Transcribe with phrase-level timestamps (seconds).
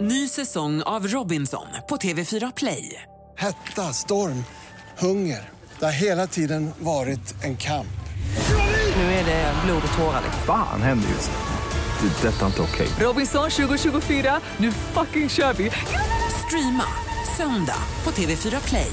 [0.00, 3.02] Ny säsong av Robinson på TV4 Play.
[3.38, 4.44] Hetta, storm,
[4.98, 5.48] hunger.
[5.78, 7.86] Det har hela tiden varit en kamp.
[8.96, 10.22] Nu är det blod och tårar.
[10.46, 12.08] Fan händer just nu.
[12.08, 12.28] Det.
[12.28, 12.88] är Detta är inte okej.
[13.00, 15.70] Robinson 2024, nu fucking kör vi!
[16.46, 16.84] Streama
[17.36, 18.92] söndag på TV4 Play.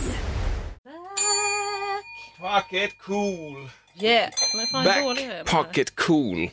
[2.40, 3.70] Pocket cool.
[3.96, 5.44] Yeah, men fan Back dålig jag är.
[5.44, 6.50] pocket cool.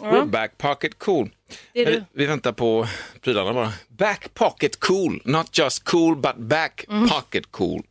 [0.00, 1.30] We're back pocket cool.
[1.72, 2.04] Det är vi, du.
[2.12, 2.86] vi väntar på
[3.20, 3.72] prylarna bara.
[3.88, 5.22] Back pocket cool.
[5.24, 7.08] Not just cool but back Mm.
[7.08, 7.82] pocket cool.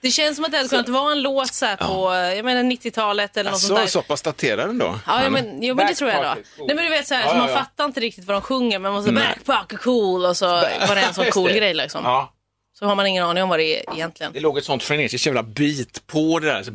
[0.00, 2.62] Det känns som att det hade kunnat vara en låt så här på jag menar
[2.62, 3.86] 90-talet eller något sånt Så, där.
[3.86, 4.98] så pass daterad ändå.
[5.06, 6.42] Ja, ja, men, jo, men det tror jag då.
[6.56, 6.66] cool.
[6.66, 7.56] Nej, men du vet så här, Ja, så ja, man ja.
[7.58, 9.24] fattar inte riktigt vad de sjunger, men man måste Nej.
[9.46, 11.58] backpack cool och så var det en sån Just cool det.
[11.58, 12.04] grej liksom.
[12.04, 12.32] Ja,
[12.78, 14.32] Så har man ingen aning om vad det är egentligen.
[14.32, 16.62] det låg ett sånt frenetiskt jävla beat på det där.
[16.62, 16.70] Så,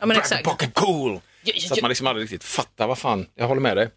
[0.00, 0.44] Ja, men Back exakt.
[0.44, 1.20] pocket cool.
[1.68, 3.26] Så att man liksom aldrig riktigt fattar vad fan.
[3.34, 3.88] Jag håller med dig.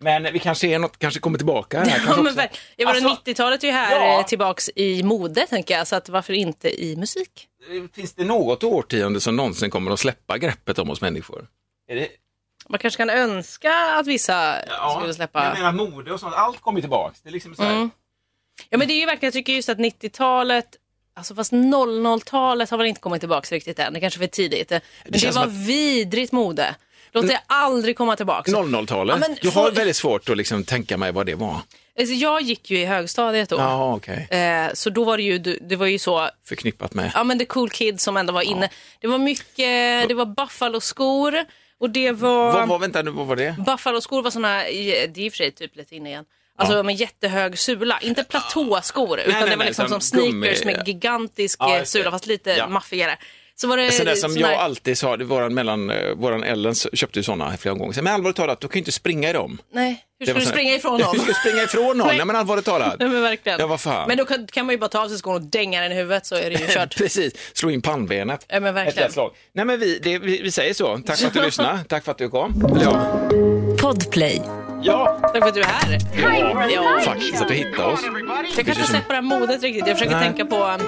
[0.00, 1.86] Men vi kanske är något, kanske kommer tillbaka här.
[1.86, 2.36] Ja, kanske men också.
[2.36, 4.20] verk- jag Alltså, 90-talet är ju här Ja.
[4.20, 5.86] eh, tillbaks i mode, tänker jag.
[5.86, 7.48] Så att varför inte i musik?
[7.94, 11.48] Finns det något årtionde som någonsin kommer att släppa greppet om oss människor?
[11.88, 12.08] Är det,
[12.68, 14.56] Man kanske kan önska att vissa
[14.98, 15.44] skulle släppa...
[15.44, 17.20] Jag menar mode och sånt, allt kommer tillbaks.
[17.22, 17.90] Det är liksom så här, Mm.
[18.70, 20.66] Ja men det är ju verkligen, jag tycker just att 90-talet,
[21.14, 24.70] alltså fast 00-talet har väl inte kommit tillbaka riktigt än, det kanske är för tidigt.
[24.70, 26.74] Men det, känns var som vidrigt mode.
[27.22, 28.50] Låt det aldrig komma tillbaka.
[28.52, 29.16] 00-talet.
[29.20, 31.60] Ja, men jag har väldigt svårt att liksom tänka mig vad det var.
[31.98, 33.56] Alltså, jag gick ju i högstadiet då.
[33.56, 34.28] Ja, okej.
[34.30, 37.10] Eh, så då var det ju, det var ju så, Förknippat med.
[37.14, 38.68] ja men the cool kids som ändå var inne.
[39.00, 41.34] Det var mycket, det var Buffalo-skor
[41.80, 42.52] och det var...
[42.52, 43.54] Vad, vad, vänta nu, vad var det?
[43.66, 46.24] Buffalo-skor var såna, det är i och för sig typ lite inne igen.
[46.58, 50.62] Alltså med jättehög sula, inte platåskor utan nej, det var nej, liksom som som sneakers
[50.62, 52.68] gummi- med gigantisk Ja, sula fast lite Ja.
[52.68, 53.18] maffigare.
[53.60, 56.14] Så var det Sån där som sån jag här- alltid sa, det våran, mellan, eh,
[56.14, 58.02] våran Ellen köpte ju sådana flera gånger.
[58.02, 59.58] Men allvarligt talat, du kan ju inte springa i dem.
[59.72, 61.18] Nej, hur ska du springa ifrån Du någon?
[61.18, 62.16] ska springa ifrån någon, Nej.
[62.16, 62.96] nej men allvarligt talat.
[63.00, 63.60] Nej men verkligen.
[63.60, 64.08] Ja, vad fan.
[64.08, 65.94] Men då kan, kan man ju bara ta av sig skon och dänga den i
[65.94, 66.96] huvudet så är det ju kört.
[66.96, 68.46] Precis, slå in pannbenet.
[68.48, 69.06] Ja, men verkligen.
[69.08, 69.32] Ett slag.
[69.52, 70.98] Nej men vi, det, vi, vi säger så.
[71.06, 72.78] Tack för att du lyssnade, tack för att du kom.
[72.82, 73.20] Ja,
[73.80, 74.42] Podplay.
[74.82, 75.98] Ja Tack för att du är här.
[76.74, 77.00] Ja.
[77.04, 78.00] faktiskt att du hittade oss.
[78.56, 79.86] Jag kan inte släppa det här modet riktigt.
[79.86, 80.24] Jag försöker Nej.
[80.24, 80.80] tänka på um,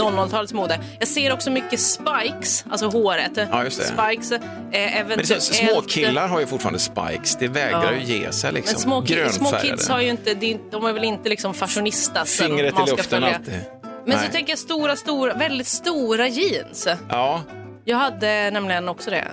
[0.00, 0.80] 00-talets mode.
[0.98, 3.30] Jag ser också mycket spikes, alltså håret.
[3.50, 3.84] Ja, just det.
[4.04, 5.42] Spikes, eh, Men det är eventuellt...
[5.42, 7.98] så, små killar har ju fortfarande spikes, det vägrar Ja.
[8.06, 8.72] ju ge sig liksom.
[8.74, 10.34] Men små, ki- små kids har ju inte,
[10.70, 12.36] de är väl inte liksom fashionistas.
[12.36, 13.36] Fingret man i luften följa.
[13.36, 13.60] alltid.
[13.82, 14.26] Men Nej.
[14.26, 16.88] så tänker jag stora, stora, väldigt stora jeans.
[17.08, 17.42] Ja,
[17.84, 19.24] Jag hade nämligen också det.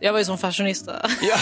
[0.00, 1.10] Jag var ju som fashionista.
[1.22, 1.28] ja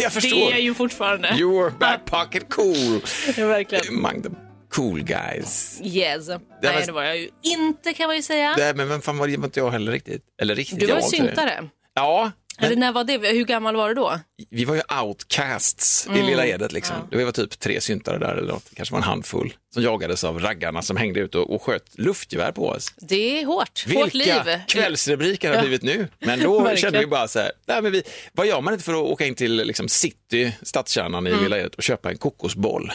[0.00, 0.36] jag Det förstår.
[0.46, 1.28] är jag ju fortfarande.
[1.28, 3.00] You're back pocket cool.
[3.36, 3.88] Ja, verkligen.
[3.96, 4.28] Among the
[4.70, 5.80] cool guys.
[5.84, 6.28] Yes.
[6.28, 8.54] var- Nej, det var jag ju inte kan man ju säga.
[8.58, 10.22] Nej, men vem fan var det var inte jag heller riktigt.
[10.42, 11.06] Eller riktigt, Du var ju det.
[11.08, 11.68] syntare.
[11.94, 13.18] Ja, Eller när var det?
[13.18, 14.20] Hur gammal var du då?
[14.50, 16.20] vi var ju outcasts Mm.
[16.20, 16.96] i Lilla Edet liksom.
[17.10, 20.38] Det var typ tre syntare där eller något, kanske var en handfull, som jagades av
[20.40, 22.94] raggarna som hängde ut och, och sköt luftgevär på oss.
[22.96, 23.84] Det är hårt.
[23.94, 24.26] hårt liv.
[24.34, 25.60] Vilka kvällsrubriker har Ja.
[25.60, 26.08] blivit nu?
[26.18, 28.02] Men då kände vi bara så här, nej, men vi,
[28.32, 31.38] vad gör man inte för att åka in till liksom, city, stadskärnan Mm.
[31.38, 32.92] i Lilla Edet och köpa en kokosboll?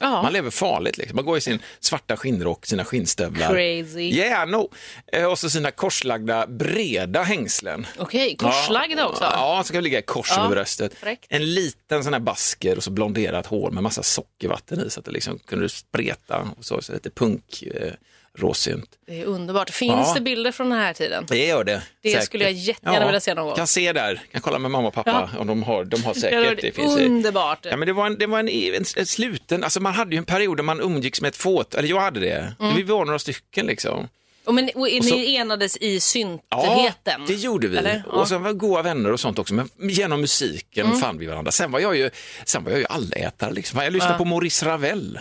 [0.00, 0.22] Ja.
[0.22, 1.16] Man lever farligt, liksom.
[1.16, 3.48] man går i sin svarta skinnrock, sina skinnstövlar.
[3.48, 4.00] Crazy.
[4.00, 4.70] Yeah, no.
[5.12, 7.86] Eh, Och så sina korslagda breda hängslen.
[7.98, 9.24] Okej, korslagda också.
[9.24, 10.92] Ja, så kan ligga i kors Ja, över bröstet.
[11.28, 15.06] En liten sån här basker och så blonderat hår med massa sockervatten i så att
[15.06, 17.92] det liksom kunde spreta och så, så lite punk eh,
[18.40, 18.90] råsynt.
[19.06, 19.70] Det är underbart.
[19.70, 20.14] Finns Ja.
[20.14, 21.24] det bilder från den här tiden?
[21.28, 21.82] Det gör det.
[22.02, 22.24] Det säkert.
[22.26, 23.56] skulle jag jättegärna vilja se någon gång.
[23.56, 26.60] Kan se där, kan kolla med mamma och pappa om de har, de har säkert.
[26.62, 27.58] Det finns underbart.
[27.70, 30.18] Ja, men det var en, det var en, en, en sluten, alltså man hade ju
[30.18, 32.54] en period där man umgicks med ett fåt, eller jag hade det.
[32.60, 32.76] Mm.
[32.76, 34.08] Vi var några stycken liksom.
[34.44, 37.20] Och men, och, så- ni enades i Ja, syntheten?
[37.26, 37.76] det gjorde vi.
[37.76, 38.02] Eller?
[38.06, 38.12] Ja.
[38.12, 40.98] Och sen var vi goda vänner och sånt också, men genom musiken Mm.
[41.00, 41.52] fann vi varandra.
[41.52, 42.10] Sen var jag ju,
[42.44, 43.80] sen var jag ju allätare liksom.
[43.82, 45.18] Jag lyssnade på Maurice Ravel.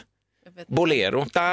[0.67, 1.21] Bolero.
[1.21, 1.43] Okej,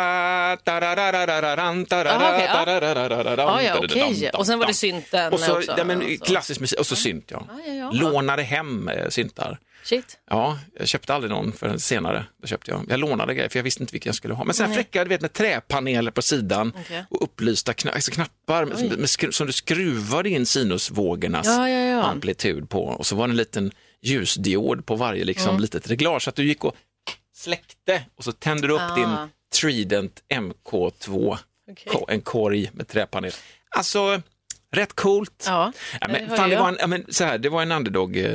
[4.32, 5.74] och sen var det synten och så, också?
[5.78, 7.46] Ja, men, klassisk musik och så synt ja.
[7.50, 7.90] Ah, ja, ja.
[7.90, 9.58] Lånade hem eh, syntar.
[9.84, 10.18] Shit.
[10.30, 12.26] Ja, jag köpte aldrig någon förrän senare.
[12.40, 12.84] Då köpte jag.
[12.88, 14.44] jag lånade grejer för jag visste inte vilka jag skulle ha.
[14.44, 17.02] Men sådana fräcka du vet, med träpaneler på sidan okay.
[17.10, 22.02] och upplysta kna alltså knappar med, med, med, som du skruvade in sinusvågornas ja, ja,
[22.02, 22.84] amplitud på.
[22.84, 25.60] Och så var det en liten ljusdiod på varje liksom, mm.
[25.60, 26.22] litet reglage.
[26.22, 26.76] Så att du gick och
[27.46, 28.94] släckte och så tände du upp Ah.
[28.94, 29.16] din
[29.60, 31.38] Trident MK2,
[31.70, 31.92] Okej.
[31.92, 33.32] Ko- en korg med träpanel.
[33.70, 34.22] Alltså,
[34.72, 35.44] rätt coolt.
[35.46, 37.72] Ja, Ja, det men, fan, det, var en, ja, men, så här, det var en
[37.72, 38.32] underdog, eh,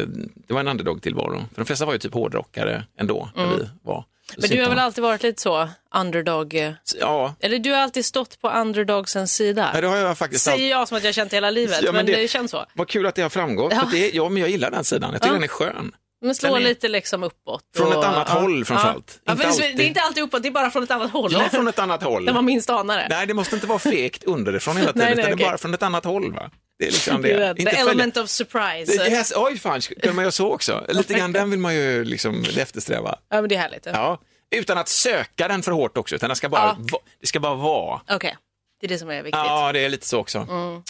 [0.48, 1.38] det var en underdog tillvaro.
[1.54, 3.96] För de flesta var ju typ hårdrockare ändå när vi var.
[3.96, 4.06] Mm.
[4.38, 6.54] Men du har väl alltid varit lite så, underdog?
[6.56, 9.72] eh, Ja, Eller du har alltid stått på underdogsens sida?
[9.74, 11.92] ja, det har jag faktiskt Säger jag som att jag har känt hela livet, Ja,
[11.92, 12.28] men men, det- det...
[12.28, 12.66] känns så.
[12.74, 13.74] Vad kul att det har framgått.
[13.74, 13.88] Ja.
[13.92, 15.12] Det, ja, men jag gillar den sidan.
[15.12, 15.34] Jag tycker Ja.
[15.34, 15.92] den är skön.
[16.22, 17.64] Men slå Den är- lite liksom uppåt.
[17.78, 18.40] Från och- ett annat ja.
[18.40, 19.12] håll framförallt.
[19.16, 19.20] Ja.
[19.26, 19.78] Ja, Inte för alltid.
[19.78, 21.32] Det är inte alltid uppåt, det är bara från ett annat håll.
[21.34, 22.26] Ja, från ett annat håll.
[22.26, 23.08] Där man minst anar det.
[23.10, 25.46] Nej, det måste inte vara fegt underifrån hela tiden, Nej, nej, utan det okej.
[25.46, 26.34] är bara från ett annat håll.
[26.34, 26.50] Va?
[26.80, 27.28] Det är liksom det.
[27.38, 28.98] Det är Inte The följa- element of surprise.
[29.04, 30.86] Det- Yes, oj, fan, kan man göra så också?
[30.90, 33.16] Lite grann den vill man ju liksom eftersträva.
[33.30, 33.86] Ja, men det är härligt.
[33.86, 34.20] Ja,
[34.56, 36.76] utan att söka den för hårt också, utan det ska bara, Ja.
[36.92, 38.02] va- det ska bara vara.
[38.10, 38.38] Okej,
[38.82, 39.34] det är det som är viktigt.
[39.36, 40.38] Ja, det är lite så också.
[40.38, 40.82] Mm,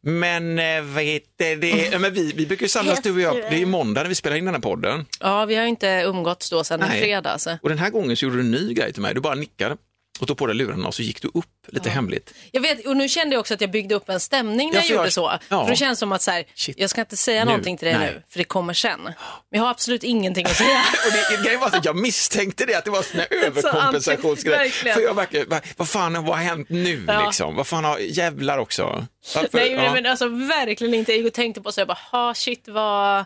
[0.00, 1.98] Men eh, heter det?
[2.00, 4.14] Men vi, vi brukar ju samlas du och jag, det är ju måndag när vi
[4.14, 5.06] spelar in den här podden.
[5.20, 7.02] Ja, vi har inte umgåtts då sedan i Nej.
[7.02, 7.46] fredags.
[7.62, 9.14] Och den här gången så gjorde du en ny grej till mig.
[9.14, 9.76] Du bara nickade
[10.18, 12.34] och tog på dig lurarna och så gick du upp lite hemligt.
[12.52, 14.80] Jag vet, och nu kände jag också att jag byggde upp en stämning när Ja,
[14.82, 15.38] jag jag- gjorde så.
[15.48, 15.64] ja.
[15.64, 16.44] För det känns som att så här,
[16.76, 17.50] jag ska inte säga Nu.
[17.50, 18.10] någonting till dig Nej.
[18.14, 19.02] nu, för det kommer sen.
[19.02, 19.14] Men
[19.50, 20.82] jag har absolut ingenting att säga.
[21.06, 24.58] Och det, grejen var att jag misstänkte det, att det var en överkompensationsgrej.
[24.58, 24.94] verkligen.
[24.94, 27.26] För jag verkligen, vad, vad fan vad har hänt nu Ja.
[27.26, 27.56] liksom?
[27.56, 29.06] Vad fan har, jävlar också.
[29.34, 29.92] Varför, Nej, men, ja.
[29.94, 31.12] men alltså verkligen inte.
[31.12, 33.24] Jag tänkte på så jag bara, ha shit, vad,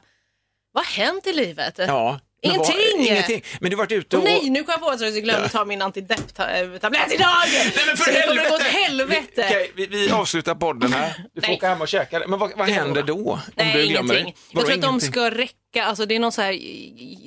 [0.72, 1.74] vad har hänt i livet?
[1.78, 2.20] Ja.
[2.42, 3.06] Men vad- Ingenting.
[3.12, 3.44] ingenting.
[3.60, 4.24] Men du varit ute och...
[4.24, 7.28] nej, nu kom jag på att jag glömde ta min antidepp-tablett idag!
[7.52, 8.48] Nej men för så det kommer helvete!
[8.50, 9.26] gå åt helvete.
[9.36, 11.24] Vi, okej, vi, vi avslutar podden här.
[11.34, 11.56] Du får Nej.
[11.56, 12.22] åka hem och käka.
[12.26, 13.14] Men vad, vad händer då?
[13.32, 14.34] Om Nej, du glömmer ingenting.
[14.50, 14.58] det?
[14.58, 15.12] Jag tror att de ingenting?
[15.12, 16.52] ska räcka, alltså det är någon så här,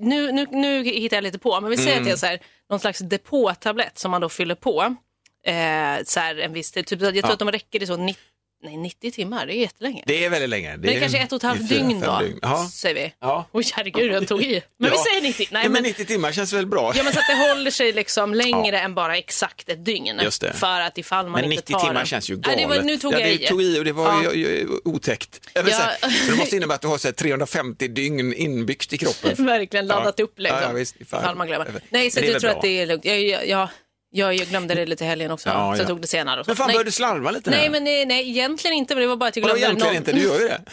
[0.01, 2.01] nu, nu, nu hittar jag lite på, men vi säger Mm.
[2.01, 2.39] att det är så här,
[2.69, 4.95] någon slags depåtablett som man då fyller på.
[5.47, 7.33] Eh, så här en viss tid, typ, jag tror Ja.
[7.33, 8.21] att de räcker i så 90,
[8.63, 10.03] nej, 90 timmar, det är jättelänge.
[10.05, 10.69] Det är väldigt länge.
[10.71, 12.69] men det är kanske ett och ett halvt dygn då, Ja.
[12.73, 13.13] säger vi.
[13.21, 13.49] Ja.
[13.51, 14.61] Oj herregud, jag tog i.
[14.79, 15.03] Men vi Ja.
[15.09, 15.47] säger 90.
[15.51, 16.93] Nej, ja, men men, 90 timmar känns väl bra?
[16.95, 20.19] ja, men så att det håller sig liksom längre än bara exakt ett dygn.
[20.23, 20.53] Just det.
[20.53, 22.59] För att ifall man Men inte 90 tar timmar den- känns ju Nej, galet.
[22.59, 23.37] det var, nu tog ja, jag i.
[23.47, 24.33] tog i och det var Ja.
[24.33, 25.47] ju, otäckt.
[25.53, 25.63] Ja.
[25.63, 29.45] så det måste innebära att du har så här, 350 dygn inbyggt i kroppen.
[29.45, 30.59] Verkligen laddat upp liksom.
[30.61, 30.95] Ja, visst.
[31.09, 31.19] Fan.
[31.21, 31.65] Ifall man glömmer.
[31.71, 32.51] Men Nej, så jag tror bra.
[32.51, 33.05] att det är lugnt.
[33.05, 33.69] Jag, jag,
[34.15, 35.77] jag, jag, jag glömde det lite i helgen också, Ja, så ja.
[35.77, 36.39] jag tog det senare.
[36.39, 36.49] Och så.
[36.49, 39.15] Men fan, började du slarva lite nej, men nej, nej, egentligen inte, men det var
[39.15, 40.11] bara att jag Vadå glömde egentligen någon, inte?
[40.11, 40.61] Du gör ju det.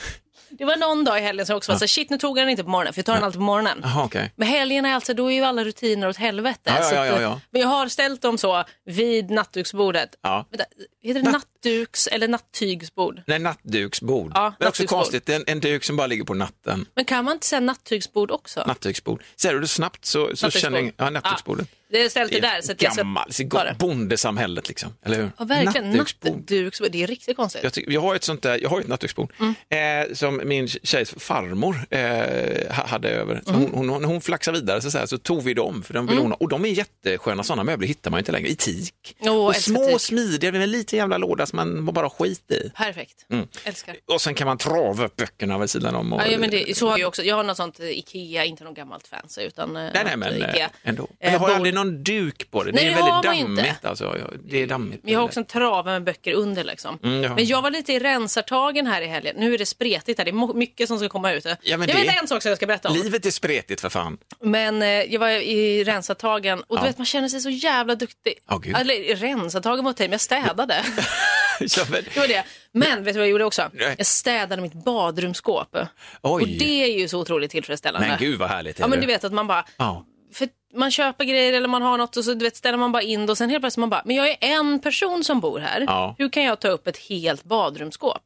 [0.59, 2.43] Det var någon dag i helgen som också var så här, shit nu tog jag
[2.43, 3.81] den inte på morgonen, för jag tar den alltid på morgonen.
[3.83, 4.33] Jaha, okej.
[4.37, 6.61] Men helgen är alltså, då är ju alla rutiner åt helvete.
[6.65, 7.41] Ja, ja, så ja, att, ja, ja.
[7.51, 10.11] Men jag har ställt dem så vid nattduksbordet.
[10.23, 10.47] Ja.
[10.51, 10.65] Vänta,
[11.03, 11.31] heter det
[11.67, 13.23] nattduks eller nattygsbord?
[13.27, 14.33] Nej, nattduksbord.
[14.35, 16.87] Ja, det är också konstigt, en, en duk som bara ligger på natten.
[16.95, 18.65] Men kan man inte säga nattygsbord också?
[18.67, 19.23] Nattduksbord.
[19.37, 20.93] Säger du det snabbt så, så känner jag...
[20.97, 21.69] Ja, nattduksbordet.
[21.91, 23.77] Det är ställt det där så att jag ska det.
[23.79, 25.31] bondesamhället liksom, eller hur?
[25.39, 25.91] Ja, verkligen.
[25.91, 26.37] Nattduksbord.
[26.37, 27.63] Nattduksbord, det är riktigt konstigt.
[27.65, 29.33] Jag, tycker- jag har ett sånt där, jag har ett nattduksbord
[29.71, 30.09] Mm.
[30.09, 33.43] eh, som min tjejs farmor eh, ha- hade över.
[33.49, 33.61] Mm.
[33.61, 36.07] Hon, hon, hon, hon flaxade vidare så, så, här, så tog vi dem för de
[36.07, 39.15] ville hon, ha- och de är jättesköna sådana möbler hittar man inte längre i teak.
[39.21, 42.71] Åh, och små smidiga med en liten jävla låda som man bara skit i.
[42.77, 43.27] Perfekt.
[43.31, 43.47] Mm.
[43.65, 43.97] Älskar.
[44.07, 46.13] Och sen kan man trava upp böckerna vid sidan om.
[46.13, 47.23] Och, Ja, men det, så har jag också.
[47.23, 50.33] Jag har något sånt eh, Ikea, inte något gammalt fancy utan eh, Nej, nej, men
[50.43, 50.71] eh, Ikea.
[50.83, 51.09] ändå.
[51.21, 52.73] Men jag har aldrig någon duk på det.
[52.73, 53.63] Nej, det är väldigt inte.
[53.63, 53.85] dammigt.
[53.85, 54.17] Alltså.
[54.45, 55.05] Det är dammigt.
[55.05, 56.99] Men jag har också en trave med böcker under liksom.
[57.03, 57.35] Mm, ja.
[57.35, 59.37] Men jag var lite i rensartagen här i helgen.
[59.39, 61.45] Nu är det spretigt här, det är mycket som ska komma ut.
[61.45, 62.95] Ja, jag det- vet en sak som jag ska berätta om.
[62.95, 64.19] Livet är spretigt för fan.
[64.41, 66.87] Men eh, jag var i rensartagen och du Ja.
[66.87, 68.35] vet man känner sig så jävla duktig.
[68.63, 68.77] Gud.
[68.77, 70.85] Eller rensartagen var okej, men jag städade.
[72.15, 72.45] Det var det.
[72.73, 73.71] Men vet du vad jag gjorde också?
[73.99, 75.77] Jag städade mitt badrumsskåp.
[76.23, 76.43] Oj.
[76.43, 78.09] Och det är ju så otroligt tillfredsställande.
[78.09, 78.79] Men gud vad härligt.
[78.79, 80.07] är Ja men du vet att man bara, Ja.
[80.35, 83.03] för man köper grejer eller man har något och så du vet, ställer man bara
[83.03, 85.59] in det och sen helt plötsligt man bara, men jag är en person som bor
[85.59, 85.81] här.
[85.81, 86.15] Ja.
[86.19, 88.23] Hur kan jag ta upp ett helt badrumsskåp?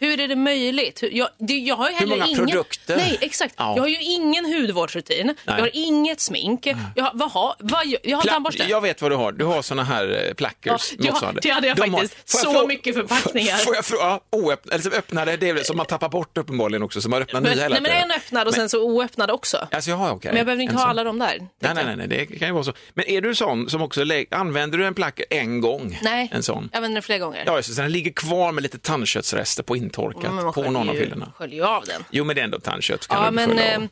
[0.00, 1.02] Hur är det möjligt?
[1.02, 2.96] Hur, jag, det, jag har ju heller många ingen, produkter?
[2.96, 3.54] Nej, exakt.
[3.58, 3.72] Ja.
[3.76, 5.34] Jag har ju ingen hudvårdsrutin.
[5.44, 6.66] Jag har inget smink.
[6.94, 8.64] Jag, har- vad har, vad, jag, jag har Pla- tandborste.
[8.68, 9.32] Jag vet vad du har.
[9.32, 10.92] Du har såna här eh, plackers.
[10.98, 11.40] Ja, motsvarande.
[11.42, 12.30] det hade jag De har- faktiskt.
[12.32, 13.56] Får jag Så mycket förpackningar.
[13.56, 14.20] Får jag fråga?
[14.32, 17.42] Oöppnade, eller som öppnade, det är som man tappar bort uppenbarligen också, som har öppnat
[17.42, 19.68] men, nya hela nej, men en öppnad och sen så oöppnad också.
[19.72, 20.28] Alltså, jaha, okej.
[20.30, 20.90] Men jag behöver inte En ha sån.
[20.90, 21.26] alla de där.
[21.38, 21.86] Nej, nej, jag.
[21.86, 22.72] nej, nej, det kan ju vara så.
[22.94, 25.98] Men är du sån som också använder du en placker en gång?
[26.02, 26.68] Nej, En sån?
[26.72, 27.42] jag använder den flera gånger.
[27.46, 30.94] Ja, så den ligger kvar med lite tandköttsrester på intorkat Men man på någon av
[30.96, 31.32] hyllorna.
[31.36, 32.04] sköljer ju av den.
[32.10, 33.06] Jo, men det är ändå tandkött.
[33.06, 33.82] Kan Ja, du men skölja av.
[33.82, 33.88] eh,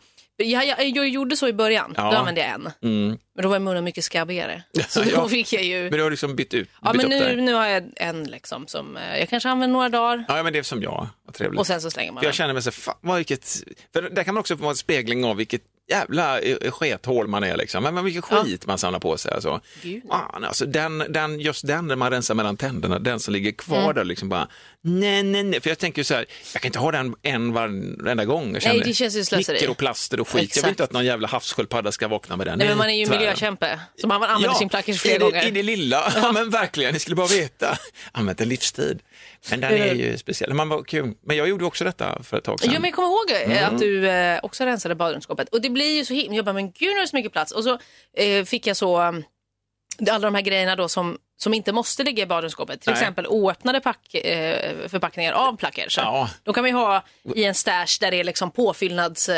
[0.50, 0.64] jag,
[0.96, 1.94] jag, gjorde så i början.
[1.96, 2.10] Ja.
[2.10, 2.68] Då använde jag en.
[2.82, 3.18] Mm.
[3.34, 4.62] Men då var munnen mycket skabbigare.
[4.88, 5.20] Så Ja.
[5.22, 5.82] då fick jag ju...
[5.82, 8.24] Men du har liksom bytt ut, Ja, bytt men upp nu, nu har jag en
[8.24, 11.06] liksom som eh, jag kanske använder några dagar Ja, men det är som jag.
[11.58, 14.24] Och sen så slänger man För jag känner mig så, fan, vad vilket, för där
[14.24, 17.82] kan man också få en spegling av vilket jävla eh, skethål man är liksom.
[17.82, 18.44] Men men vilken Ja.
[18.44, 19.32] skit man samlar på sig.
[19.32, 19.60] Alltså.
[19.82, 20.02] Gud.
[20.08, 23.82] Fan, alltså, den, den, just den när man rensar mellan tänderna, den som ligger kvar
[23.82, 23.94] Mm.
[23.94, 24.48] där liksom bara,
[24.80, 25.60] nej, nej, nej.
[25.60, 28.52] För jag tänker ju så här, jag kan inte ha den en varenda gång.
[28.52, 29.60] Jag känner det känns ju slöseri.
[29.60, 30.34] Mikroplaster och skit.
[30.36, 30.64] Jag Exakt.
[30.64, 32.58] vill inte att någon jävla havssköldpadda ska vakna med den.
[32.58, 35.46] Nej, men man är ju miljökämpe, så man använder sin plackers flera i det, gånger.
[35.46, 36.32] I det lilla, ja.
[36.32, 37.78] men verkligen, ni skulle bara veta.
[38.12, 38.98] Använt en livstid.
[39.50, 40.54] Men den är ju speciell.
[40.54, 41.14] Man var kul.
[41.22, 42.72] Men jag gjorde också detta för ett tag sedan.
[42.72, 43.74] Ja, men jag kommer ihåg eh, Mm.
[43.74, 45.48] att du eh, också rensade badrumsskåpet.
[45.48, 46.36] Och det blir ju så himla...
[46.36, 47.52] Jag bara, men gud nu är det så mycket plats.
[47.52, 47.78] Och så
[48.16, 49.02] eh, fick jag så...
[49.02, 49.24] um,
[50.10, 52.80] alla de här grejerna då som, som inte måste ligga i badrumsskåpet.
[52.80, 53.00] Till Nej.
[53.00, 55.96] exempel oöppnade pack, eh, förpackningar av plackers.
[55.98, 56.30] Ja.
[56.42, 57.04] De kan man ju ha
[57.34, 59.30] i en stash där det är liksom påfyllnads...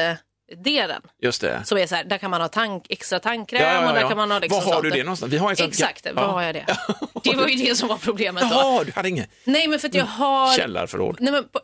[0.54, 1.02] Tankdelen.
[1.23, 1.62] Just det.
[1.64, 4.00] Som är så här, där kan man ha tank, extra tandkräm Ja, ja, och där
[4.00, 4.09] ja.
[4.09, 5.33] kan man ha liksom Var har du det någonstans?
[5.33, 6.12] Vi har en sån- Exakt, Ja.
[6.14, 6.66] var har jag det?
[7.25, 8.57] Det var ju det som var problemet då.
[8.57, 10.57] Jaha, du hade inget Nej men för att jag har...
[10.57, 11.16] källarförråd?
[11.21, 11.61] Nej, men på...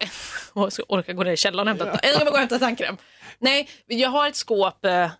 [0.54, 2.96] Jag ska orka gå ner i källaren och hämta, jag ska gå och hämta tandkräm.
[3.38, 5.10] Nej, jag har ett skåp eh,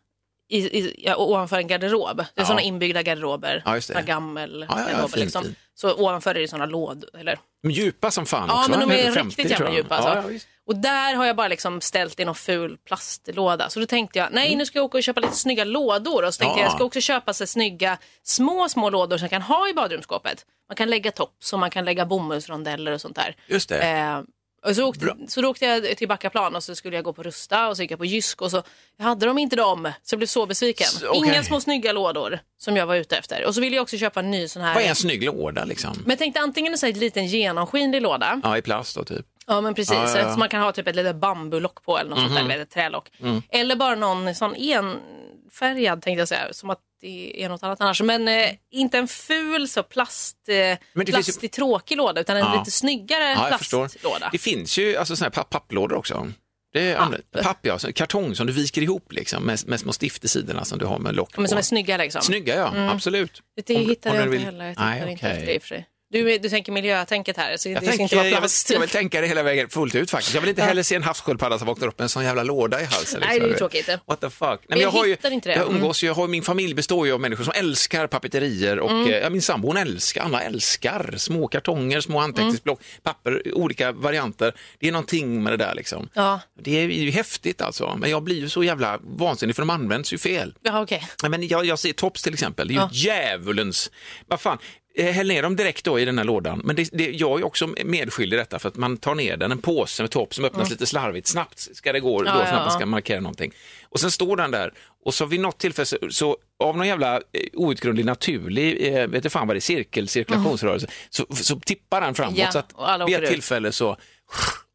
[0.49, 2.17] i, i, ja, ovanför en garderob.
[2.17, 2.45] Det är Ja.
[2.45, 3.63] sådana inbyggda garderober.
[3.65, 3.81] Ja.
[3.81, 5.43] Såna gammel Ja, ja, ja, garderober fin, liksom.
[5.43, 5.55] fin.
[5.75, 7.11] Så ovanför är det sådana lådor.
[7.19, 7.39] Eller...
[7.63, 8.87] Men djupa som fan Ja, också men va?
[8.87, 9.97] de är 50, riktigt jävla djupa.
[9.97, 10.47] Alltså.
[10.67, 13.71] Och där har jag bara liksom ställt i någon ful plastlåda.
[13.71, 16.25] Så då tänkte jag, nej nu ska jag åka och köpa lite snygga lådor.
[16.25, 16.63] Och så tänkte Ja.
[16.63, 19.75] jag, jag ska också köpa sig snygga små, små lådor som jag kan ha i
[19.75, 20.47] badrumsskåpet.
[20.69, 23.37] Man kan lägga tops och man kan lägga bomullsrondeller och sånt där.
[23.47, 23.89] Just det.
[23.89, 24.21] Eh,
[24.67, 25.17] och så, åkte, Bra.
[25.29, 27.83] så då åkte jag till Backaplan och så skulle jag gå på Rusta och så
[27.83, 28.63] gick jag på Jysk och så
[28.99, 29.93] hade de inte dem.
[30.03, 30.87] Så jag blev så besviken.
[30.87, 31.21] Så, okej.
[31.31, 33.45] Inga små snygga lådor som jag var ute efter.
[33.47, 34.75] Och så ville jag också köpa en ny sån här.
[34.75, 35.93] Vad är en snygg låda liksom?
[36.01, 38.41] Men jag tänkte antingen en liten genomskinlig låda.
[38.45, 39.27] Ja, i plast då typ.
[39.47, 40.33] Ja men precis, Ja, ja, ja.
[40.33, 42.71] så man kan ha typ ett litet bambulock på eller något sånt där, eller ett
[42.71, 43.09] trälock.
[43.21, 43.43] Mm.
[43.49, 48.03] Eller bara någon sån enfärgad tänkte jag säga, som att det är något annat annars.
[48.03, 50.55] Men eh, inte en ful så plast, eh,
[50.95, 54.29] finns ju- plastig tråkig låda utan en lite snyggare plastlåda.
[54.33, 56.29] Det finns ju alltså såna här papp papplådor också.
[56.77, 60.25] Det är andra, papp, ja, kartong som du viker ihop liksom, med, med små stift
[60.25, 61.41] i sidorna som du har med lock på.
[61.41, 62.23] Men som är snygga liksom.
[62.23, 63.43] Snygga, ja, absolut.
[63.67, 64.65] Det Om- hittar om jag inte vill- heller.
[64.67, 65.33] Jag Nej, tittar inte okej.
[65.33, 65.87] efter det i och för sig.
[66.13, 68.89] Du, du tänker miljötänket här, så Jag, det tänker, inte vara jag, vill, jag vill
[68.89, 70.35] tänka det hela vägen fullt ut faktiskt.
[70.35, 72.81] Jag vill inte heller se en havssköldpadda som vaknar upp med en sån jävla låda
[72.81, 73.21] i halsen.
[73.21, 73.69] Nej, det är liksom.
[73.69, 73.89] tråkigt.
[74.07, 74.49] What the fuck.
[74.49, 75.55] Nej, jag jag, har ju, inte det.
[75.55, 75.77] jag Mm.
[75.77, 79.07] umgås jag har, min familj består ju av människor som älskar papeterier och Mm.
[79.13, 84.55] eh, ja, min sambo hon älskar, alla älskar små kartonger, små anteckningsblock, papper, olika varianter.
[84.79, 86.09] Det är någonting med det där liksom.
[86.15, 89.71] Ja, Det är ju häftigt alltså, men jag blir ju så jävla vansinnig för de
[89.71, 90.55] används ju fel.
[90.63, 90.87] ja.
[90.91, 92.89] Nej, Men jag, jag ser tops till exempel, det är ju Ja.
[92.93, 93.91] djävulens...
[94.27, 94.59] Vad fan,
[94.97, 96.61] häll ner dem direkt då i den här lådan.
[96.65, 99.53] Men det, det, jag är också medskyldig i detta för att man tar ner den,
[99.53, 101.27] en påse med tops som öppnas lite slarvigt.
[101.27, 102.87] Snabbt ska det gå Ja, då ja, för att man ska ja.
[102.87, 103.53] markera någonting.
[103.89, 104.73] Och sen står den där
[105.05, 107.21] och så vid något tillfälle så, så av någon jävla eh,
[107.55, 112.15] outgrundlig naturlig, eh, vet du fan vad det är, cirkel, cirkulationsrörelse, så, så tippar den
[112.15, 112.39] framåt.
[112.39, 113.29] Ja, så att vid ett ut.
[113.29, 113.97] tillfälle så,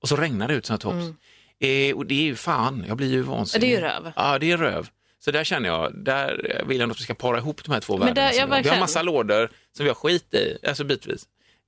[0.01, 1.17] och så regnar det ut sådana tops.
[1.59, 3.73] Eh, och det är ju fan, jag blir ju vansinnig.
[3.73, 4.11] Ja, det är ju röv.
[4.15, 4.87] Ja, det är röv.
[5.25, 7.97] Så där känner jag, där vill jag att vi ska para ihop de här två
[7.97, 8.13] världarna.
[8.47, 8.79] där- vi har.
[8.79, 11.25] massa lådor som vi har skit i, alltså bitvis.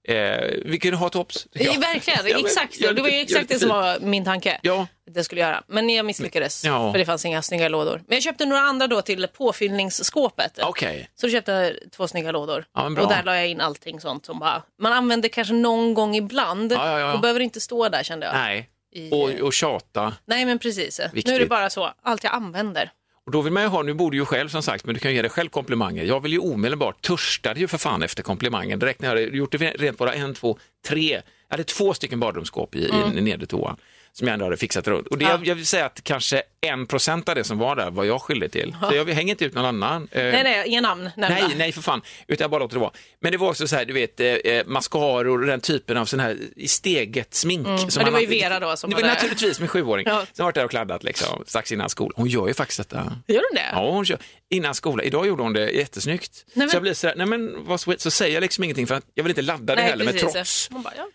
[0.08, 1.48] Eh, vi kunde ha tops.
[1.52, 1.74] Ja.
[1.80, 2.80] Verkligen, Ja, men exakt.
[2.80, 4.60] det var exakt det som var min tanke.
[4.64, 5.64] Ja, jag skulle göra.
[5.68, 6.92] Men jag misslyckades, Ja.
[6.92, 8.04] för det fanns inga snygga lådor.
[8.08, 10.60] Men jag köpte några andra då till påfyllningsskåpet.
[10.64, 11.10] okej.
[11.16, 12.66] Så köpte jag två snygga lådor.
[12.74, 16.16] Ja, och där la jag in allting sånt som bara, man använder kanske någon gång
[16.16, 16.72] ibland.
[16.72, 17.12] Ja, ja.
[17.12, 18.36] Då behöver det inte stå där kände jag.
[18.36, 20.14] Nej, I, och, och tjata.
[20.26, 21.00] Nej men precis.
[21.00, 21.28] Viktigt.
[21.28, 22.92] Nu är det bara så, allt jag använder.
[23.26, 25.00] Och då vill man ju ha, nu bor du ju själv som sagt, men du
[25.00, 26.04] kan ju ge dig själv komplimanger.
[26.04, 28.80] Jag vill ju omedelbart, törstade ju för fan efter komplimangen.
[28.80, 31.12] Direkt när jag hade gjort det rent bara en, två, tre,
[31.48, 33.78] jag hade två stycken badrumsskåp i, i nedre toan
[34.18, 35.08] som jag ändå hade fixat runt.
[35.08, 35.26] Och det.
[35.26, 35.40] Ja.
[35.44, 38.52] jag, vill säga att kanske en procent av det som var där var jag skyldig
[38.52, 38.76] till.
[38.90, 40.08] Så jag hänger inte ut någon annan.
[40.12, 41.48] Eh, Nej nej, inga namn nämnda.
[41.48, 42.92] Nej, nej för fan, utan jag bara låter det vara.
[43.22, 46.06] Men det var också så här, du vet, eh, eh, mascaror och den typen av
[46.06, 47.68] sån här i steget smink.
[47.68, 47.78] Mm.
[47.78, 50.26] som Ja, det var ju Vera då som Det var naturligtvis min sjuåring Ja.
[50.34, 52.14] som varit där och kladdat liksom, strax innan skolan.
[52.16, 53.18] Hon gör ju faktiskt detta.
[53.28, 53.70] Gör hon det?
[53.72, 54.18] Ja, hon kör.
[54.50, 55.06] Innan skolan.
[55.06, 56.46] Idag gjorde hon det jättesnyggt.
[56.48, 58.64] Nej, men- Så jag blir så här, nej men vad sweet, så säger jag liksom
[58.64, 60.34] ingenting för att jag vill inte ladda det Nej, heller med precis.
[60.34, 60.70] trots.
[60.72, 61.08] Hon bara, ja.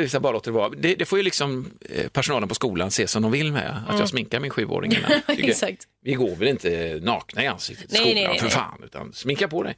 [0.00, 0.68] Eh, Så bara låter det vara.
[0.68, 3.98] Det, det får ju liksom eh, personalen på skolan se som de vill med, att
[3.98, 5.10] jag sminkar min sjuåring innan.
[5.28, 5.50] Mm.
[5.50, 5.84] Exakt.
[6.04, 8.54] Vi går väl inte nakna i ansiktet i skolan nej, nej, för nej.
[8.54, 9.76] fan, utan sminka på dig.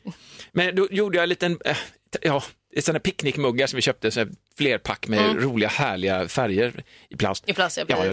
[0.53, 1.77] Men då gjorde jag en liten, eh,
[2.23, 2.43] ja,
[2.81, 4.27] sådana picknickmuggar som vi köpte, så
[4.59, 7.45] flerpack med roliga härliga färger i plast.
[7.45, 7.51] Mm.
[7.53, 8.07] I plast, ja,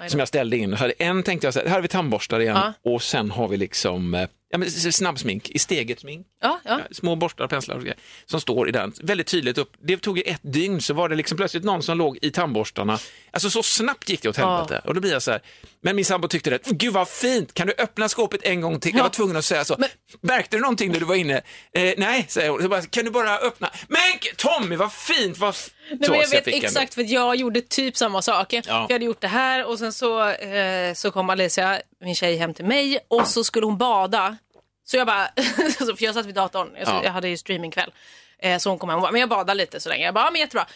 [0.00, 0.08] ja.
[0.08, 0.76] Som jag ställde in.
[0.98, 2.92] En tänkte jag så här, här har vi tandborstar igen Ja.
[2.92, 6.26] och sen har vi liksom ja, men snabbsmink, i steget smink.
[6.42, 6.80] Ja, ja.
[6.90, 8.92] Små borstar och penslar och grejer, som står i den.
[9.02, 9.72] Väldigt tydligt upp.
[9.82, 12.98] Det tog ju ett dygn så var det liksom plötsligt någon som låg i tandborstarna.
[13.30, 14.82] Alltså så snabbt gick det åt helvete.
[14.84, 15.42] Och då blir jag så här,
[15.82, 18.96] men min sambo tyckte det, gud vad fint, kan du öppna skåpet en gång till?
[18.96, 19.76] Jag var tvungen att säga så.
[20.20, 21.42] Märkte du någonting när du var inne?
[21.72, 22.62] Eh, nej, säger hon.
[22.62, 23.70] Så bara, kan du bara öppna?
[23.88, 23.98] Men
[24.36, 25.54] Tommy, vad fint, vad...
[25.90, 28.52] f-" Nej, men jag vet en- exakt för jag gjorde typ samma sak.
[28.52, 32.54] Jag hade gjort det här och sen så, eh, så kom Alicia, min tjej, hem
[32.54, 34.36] till mig och så skulle hon bada.
[34.84, 35.28] Så jag bara,
[35.78, 37.00] för jag satt vid datorn, jag, Ja.
[37.04, 37.90] jag hade ju streamingkväll.
[38.38, 40.04] Eh, så hon kom hem och bara, men jag badar lite så länge.
[40.04, 40.66] Jag bara, ja, men jättebra.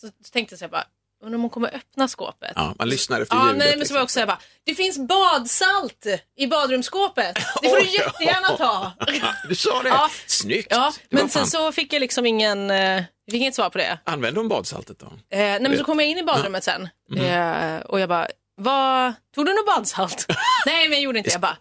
[0.00, 0.84] Så, så tänkte jag bara,
[1.22, 2.52] undrar om hon kommer öppna skåpet.
[2.56, 3.58] Ja, man lyssnar efter Ja, ljudet.
[3.58, 3.94] nej, men så liksom.
[3.94, 7.34] var jag också säga bara, det finns badsalt i badrumsskåpet.
[7.62, 8.92] Det får du jättegärna ta.
[9.48, 10.10] Du sa det, Ja.
[10.26, 10.68] snyggt.
[10.70, 13.98] Ja, men sen så fick jag liksom ingen, eh, jag fick inget svar på det.
[14.04, 15.06] Använder hon badsaltet då?
[15.06, 19.12] Eh, nej men så kom jag in i badrummet sen eh, och jag bara, vad,
[19.34, 20.26] tog du något badsalt?
[20.66, 21.34] nej men jag gjorde inte det.
[21.34, 21.56] Jag bara,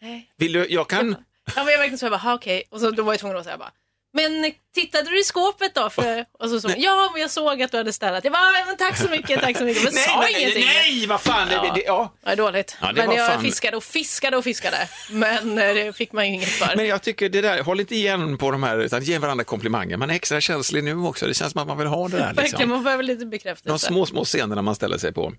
[0.00, 0.32] nej.
[0.36, 1.16] Vill du, jag kan...
[1.56, 2.62] Ja men jag verkligen så jag bara, "Ha, okej.
[2.70, 3.72] Och så då var jag tvungen att säga bara,
[4.14, 5.90] men tittade du i skåpet då?
[5.90, 8.24] För, och så, så, ja, men jag såg att du hade städat.
[8.24, 9.84] Jag bara, "Ja, men tack så mycket, tack så mycket.
[9.84, 10.64] Men sa nej, ingenting.
[10.64, 11.48] nej, vad fan.
[11.50, 11.62] Ja.
[11.62, 12.12] Det, det, ja.
[12.20, 12.76] Det var dåligt.
[12.80, 14.76] Ja, det men jag fan- fiskade och fiskade och fiskade.
[15.10, 16.76] Men eh, det fick man ju inget för.
[16.76, 19.96] Men jag tycker det där, håll inte igen på de här, utan ge varandra komplimanger.
[19.96, 21.26] Man är extra känslig nu också.
[21.26, 22.24] Det känns som att man vill ha det där.
[22.24, 22.68] Verkligen, Liksom.
[22.68, 23.86] man behöver lite De bekräftelse.
[23.86, 25.32] små, små scenerna man ställer sig på.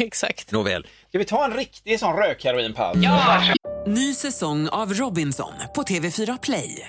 [0.00, 0.52] Exakt.
[0.52, 0.86] Nåväl.
[1.08, 2.96] Ska vi ta en riktig sån rökheroinpaus?
[3.00, 3.42] Ja,
[3.86, 6.88] Ny säsong av Robinson på TV4 Play.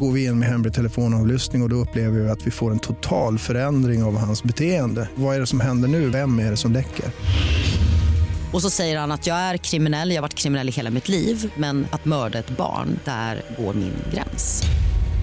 [0.00, 2.78] Går vi in med hemlig telefonavlyssning och, och då upplever vi att vi får en
[2.78, 5.08] total förändring av hans beteende.
[5.14, 6.10] Vad är det som händer nu?
[6.10, 7.04] Vem är det som läcker?
[8.52, 11.08] Och så säger han att jag är kriminell, jag har varit kriminell i hela mitt
[11.08, 14.62] liv men att mörda ett barn, där går min gräns.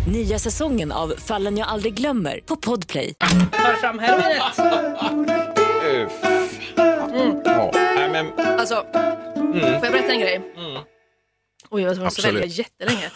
[0.07, 3.13] Nya säsongen av Fallen jag aldrig glömmer på Podplay.
[3.13, 4.59] tar fram heroinet.
[6.05, 6.11] Uff.
[7.45, 7.71] Ja,
[8.11, 8.25] men,
[8.59, 8.75] Alltså,
[9.53, 10.41] får jag berätta en grej?
[11.73, 13.09] Oj, jag var tvungen att välja jättelänge.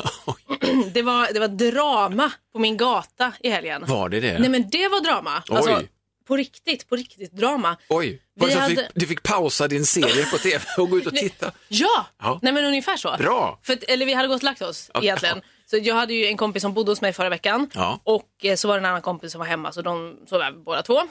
[0.93, 3.83] det, var, det var drama på min gata i helgen.
[3.87, 4.39] var det det?
[4.39, 5.43] Nej men det var drama.
[5.49, 5.87] Alltså, Oj.
[6.27, 7.77] på riktigt, på riktigt drama.
[7.89, 10.97] Oj, var det hade- du, fick, du fick pausa din serie på tv och gå
[10.97, 11.51] ut och titta?
[11.67, 12.39] Ja, Ja.
[12.41, 13.15] nej men ungefär så.
[13.17, 13.59] Bra.
[13.63, 15.01] För eller vi hade gått och lagt oss Ja.
[15.03, 15.41] egentligen.
[15.69, 17.99] Så jag hade ju en kompis som bodde hos mig förra veckan Ja.
[18.03, 20.57] och eh, så var det en annan kompis som var hemma så de sov över
[20.57, 21.01] båda två.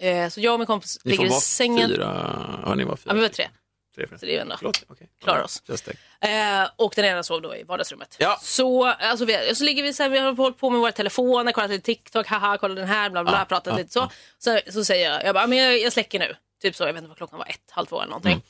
[0.00, 1.88] Eh, så jag och min kompis Ni ligger i sängen.
[1.90, 2.60] fyra.
[2.66, 3.04] Ja, ni var fyra.
[3.10, 3.48] Ja, vi var tre.
[3.96, 4.18] Tre.
[4.18, 4.56] Så det är ändå.
[4.58, 5.08] Förlåt, okej.
[5.22, 5.62] Klarar oss.
[6.20, 8.16] Eh, och den ena sov då i vardagsrummet.
[8.18, 8.38] Ja.
[8.42, 11.52] Så, alltså, vi, så ligger vi så här, vi har hållit på med våra telefoner,
[11.52, 14.10] kollat lite TikTok, haha, kolla den här, bla bla, Ja, pratat ja, lite så.
[14.38, 14.60] så.
[14.72, 16.36] Så säger jag, jag bara, men jag, jag släcker nu.
[16.62, 18.32] Typ så, jag vet inte vad klockan var, ett, halv två eller någonting.
[18.32, 18.42] Mm.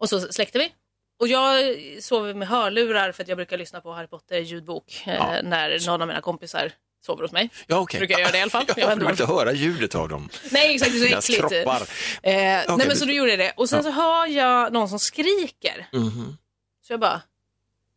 [0.00, 0.72] Och så släckte vi.
[1.20, 5.42] Och jag sover med hörlurar för att jag brukar lyssna på Harry Potter ljudbok eh,
[5.42, 6.72] när någon av mina kompisar
[7.08, 7.50] sover hos mig.
[7.66, 7.98] Ja, okej.
[7.98, 8.64] Brukar jag göra det i alla fall.
[8.68, 10.28] Ja, Jag du vill inte höra ljudet av dem.
[10.50, 11.52] Nej exakt, det är så äckligt.
[11.52, 13.52] Eh, nej du- men så då gjorde jag det.
[13.56, 15.86] Och sen så hör jag någon som skriker.
[15.92, 16.36] Mhm.
[16.82, 17.22] Så jag bara,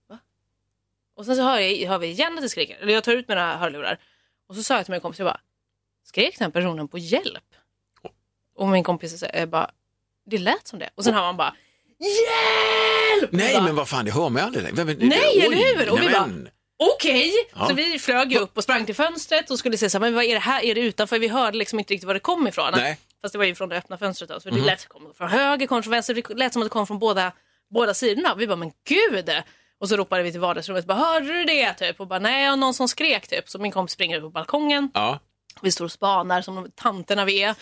[0.09, 0.19] va?
[1.15, 2.77] Och sen så hör, jag, hör vi igen att det skriker.
[2.81, 3.97] Eller jag tar ut mina hörlurar.
[4.47, 5.39] Och så sa jag till min kompis, jag bara,
[6.05, 7.43] skrek den personen på hjälp?
[8.55, 9.71] Och min kompis säger bara,
[10.25, 10.89] det lät som det.
[10.95, 11.55] Och sen hör man bara,
[11.99, 13.29] hjälp!
[13.31, 14.75] Nej, bara, men vad fan, det hör man ju aldrig.
[14.75, 15.89] Vem, Nej, eller hur?
[15.91, 16.27] Och nej, vi bara-
[16.83, 17.31] Okej!
[17.55, 17.67] Ja.
[17.67, 20.13] Så vi flög ju upp och sprang till fönstret och skulle se så här, men
[20.15, 20.63] vad är det här?
[20.63, 21.19] Är det utanför?
[21.19, 22.71] Vi hörde liksom inte riktigt var det kom ifrån.
[22.75, 22.89] Nej.
[22.91, 22.97] Mhm.
[23.21, 24.39] Fast det var ju från det öppna fönstret då.
[24.39, 26.13] Så det lät kom från höger, kom från vänster.
[26.13, 27.31] Det lät som att det kom från båda,
[27.73, 28.35] båda sidorna.
[28.35, 29.29] Vi bara, men gud!
[29.79, 31.73] Och så ropade vi till vardagsrummet, bara, hörde du det?
[31.73, 31.99] Typ.
[31.99, 33.49] Och bara, nej, och någon som skrek typ.
[33.49, 34.91] Så min kompis springer upp på balkongen.
[34.93, 35.19] Ja.
[35.61, 37.55] Vi står och spanar som de tanterna vi är.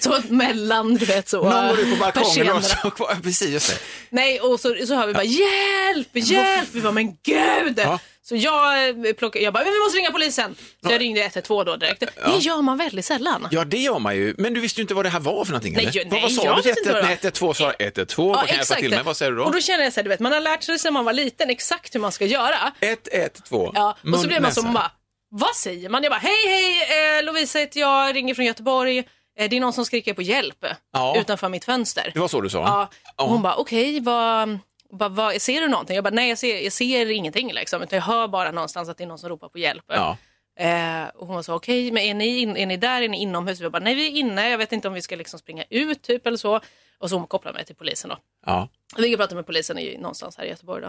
[0.00, 1.42] Så mellan, du vet så.
[1.42, 3.78] Någon går ut på balkongen och så, ja, precis, just det.
[4.10, 6.68] Nej, och så, så hör vi bara hjälp, hjälp.
[6.72, 7.74] Vi bara, men gud.
[7.76, 7.98] Ja.
[8.22, 10.54] Så jag eh, plockade, jag bara, men vi måste ringa polisen.
[10.86, 12.00] Så jag ringde 112 då direkt.
[12.00, 13.48] Det gör man väldigt sällan.
[13.50, 14.34] Ja, det gör man ju.
[14.38, 16.04] Men du visste ju inte vad det här var för någonting, Nej, eller?
[16.10, 17.12] nej, vad sa jag du till visste inte vad det var.
[17.12, 17.54] 112?
[17.54, 19.02] sa 112, vad kan jag till mig?
[19.04, 19.44] Vad säger du då?
[19.44, 21.12] Och då känner jag så här, du vet, man har lärt sig sedan man var
[21.12, 22.72] liten exakt hur man ska göra.
[22.80, 23.72] 112.
[23.74, 24.90] Ja, och så blir man som bara,
[25.30, 26.02] vad säger man?
[26.02, 28.98] Jag bara, hej hej, eh, Lovisa heter jag, ringer från Göteborg.
[29.38, 31.16] Eh, det är någon som skriker på hjälp Ja.
[31.20, 32.10] utanför mitt fönster.
[32.14, 32.58] Det var så du sa?
[32.58, 32.88] Ja,
[33.24, 34.58] och hon bara, okej, vad,
[34.90, 35.94] vad, vad, ser du någonting?
[35.94, 38.96] Jag bara, nej jag ser, jag ser ingenting liksom, utan jag hör bara någonstans att
[38.98, 39.84] det är någon som ropar på hjälp.
[39.88, 40.16] Ja.
[40.58, 43.22] Eh, och hon var så, okej, men är ni, in, är ni där, är ni
[43.22, 43.60] inomhus?
[43.60, 46.02] Jag bara, nej vi är inne, jag vet inte om vi ska liksom springa ut
[46.02, 46.60] typ eller så.
[46.98, 48.16] Och så hon kopplade mig till polisen då.
[48.46, 48.68] Ja.
[48.96, 50.88] Vi pratade med polisen i, någonstans här i Göteborg då.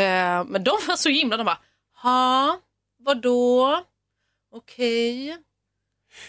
[0.00, 1.58] Eh, men de var så himla, de bara,
[2.02, 2.58] ha,
[3.04, 3.84] vadå?
[4.50, 5.38] Okej.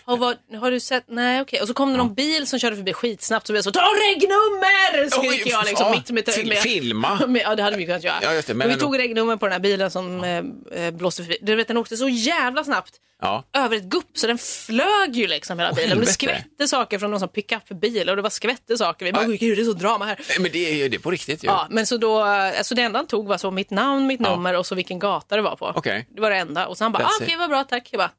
[0.05, 1.03] Har, vad, har du sett?
[1.07, 1.61] Nej okej.
[1.61, 5.09] Och så kom det någon bil som körde förbi skitsnabbt så vi så ta regnummer!
[5.09, 7.19] Skriker jag liksom ja, mitt med, med filma.
[7.27, 8.15] med, Ja det hade vi kunnat göra.
[8.21, 8.85] Ja, just det, men och vi ändå.
[8.85, 11.37] tog regnummer på den här bilen som eh, eh, blåste förbi.
[11.41, 13.43] Du vet den åkte så jävla snabbt Ja.
[13.53, 15.97] över ett gupp så den flög ju liksom hela bilen.
[15.97, 19.05] Och det skvätte saker från någon som pick-up bil och det var skvätte saker.
[19.05, 19.37] Vi bara, Ja.
[19.39, 20.19] gud det är så drama här.
[20.39, 21.47] Men det är ju det är på riktigt ju.
[21.47, 24.29] Ja, men så då, alltså det enda han tog var så mitt namn, mitt Ja.
[24.35, 25.73] nummer och så vilken gata det var på.
[25.75, 26.07] Okej.
[26.15, 26.67] Det var det enda.
[26.67, 27.39] Och sen bara, That's ah, okej it.
[27.39, 27.87] vad bra tack.
[27.91, 28.11] Jag bara,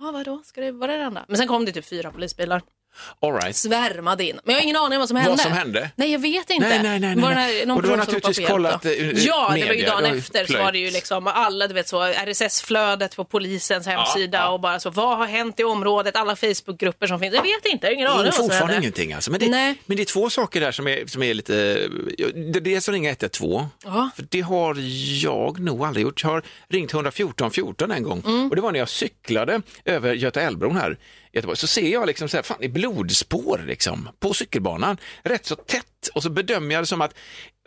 [0.00, 1.24] ja vadå, ska det vara det enda?
[1.28, 2.62] Men sen kom det typ fyra polisbilar.
[3.20, 3.56] All right.
[3.56, 4.38] Svärmade in.
[4.44, 5.30] Men jag har ingen aning om vad som hände.
[5.30, 5.90] Vad som hände?
[5.96, 6.68] Nej jag vet inte.
[6.68, 8.88] Nej, nej, nej, Var det här- någon Och du har naturligtvis kollat, då?
[8.88, 9.90] eh, Ja, det var ju media.
[10.00, 10.64] dagen efter så plöjt.
[10.64, 14.48] var det ju liksom alla, du vet så, RSS-flödet på polisens hemsida ja.
[14.48, 17.34] och bara så, vad har hänt i området, alla Facebookgrupper som finns.
[17.34, 19.30] Jag vet inte, jag har ingen Det aning är vad som fortfarande ingenting alltså.
[19.30, 19.74] Men det, Nej.
[19.86, 21.54] men det är två saker där som är, som är lite...
[22.52, 23.66] Det är det som ringer 112.
[23.84, 24.10] Ja.
[24.16, 24.76] För det har
[25.22, 26.22] jag nog aldrig gjort.
[26.22, 28.48] Jag har ringt 114 14 en gång Mm.
[28.50, 30.96] och det var när jag cyklade över Göta älvbron här
[31.34, 35.46] Göteborg, så ser jag liksom så här, fan, det är blodspår liksom, på cykelbanan, rätt
[35.46, 35.84] så tätt.
[36.14, 37.14] Och så bedömer jag det som att,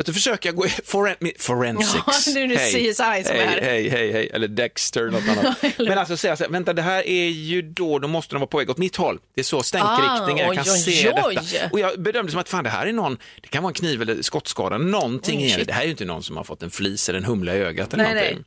[0.04, 2.28] att försöker jag gå foren, forensics.
[2.28, 3.62] Ja, nu är det CSI som är hej, här.
[3.62, 5.58] hej, hej, hej, eller Dexter, något annat.
[5.78, 8.48] Men alltså säga så här, vänta det här är ju då, då måste de vara
[8.48, 9.20] på väg åt mitt håll.
[9.36, 11.36] Det är så stänkriktningen, jag Ah, kan oj, se oj.
[11.36, 11.70] detta.
[11.72, 14.02] Och jag bedömde som att fan det här är någon, det kan vara en kniv
[14.02, 15.74] eller skottskada, någonting i det.
[15.74, 17.94] här är ju inte någon som har fått en flis eller en humla i ögat
[17.94, 18.44] eller Nej, någonting.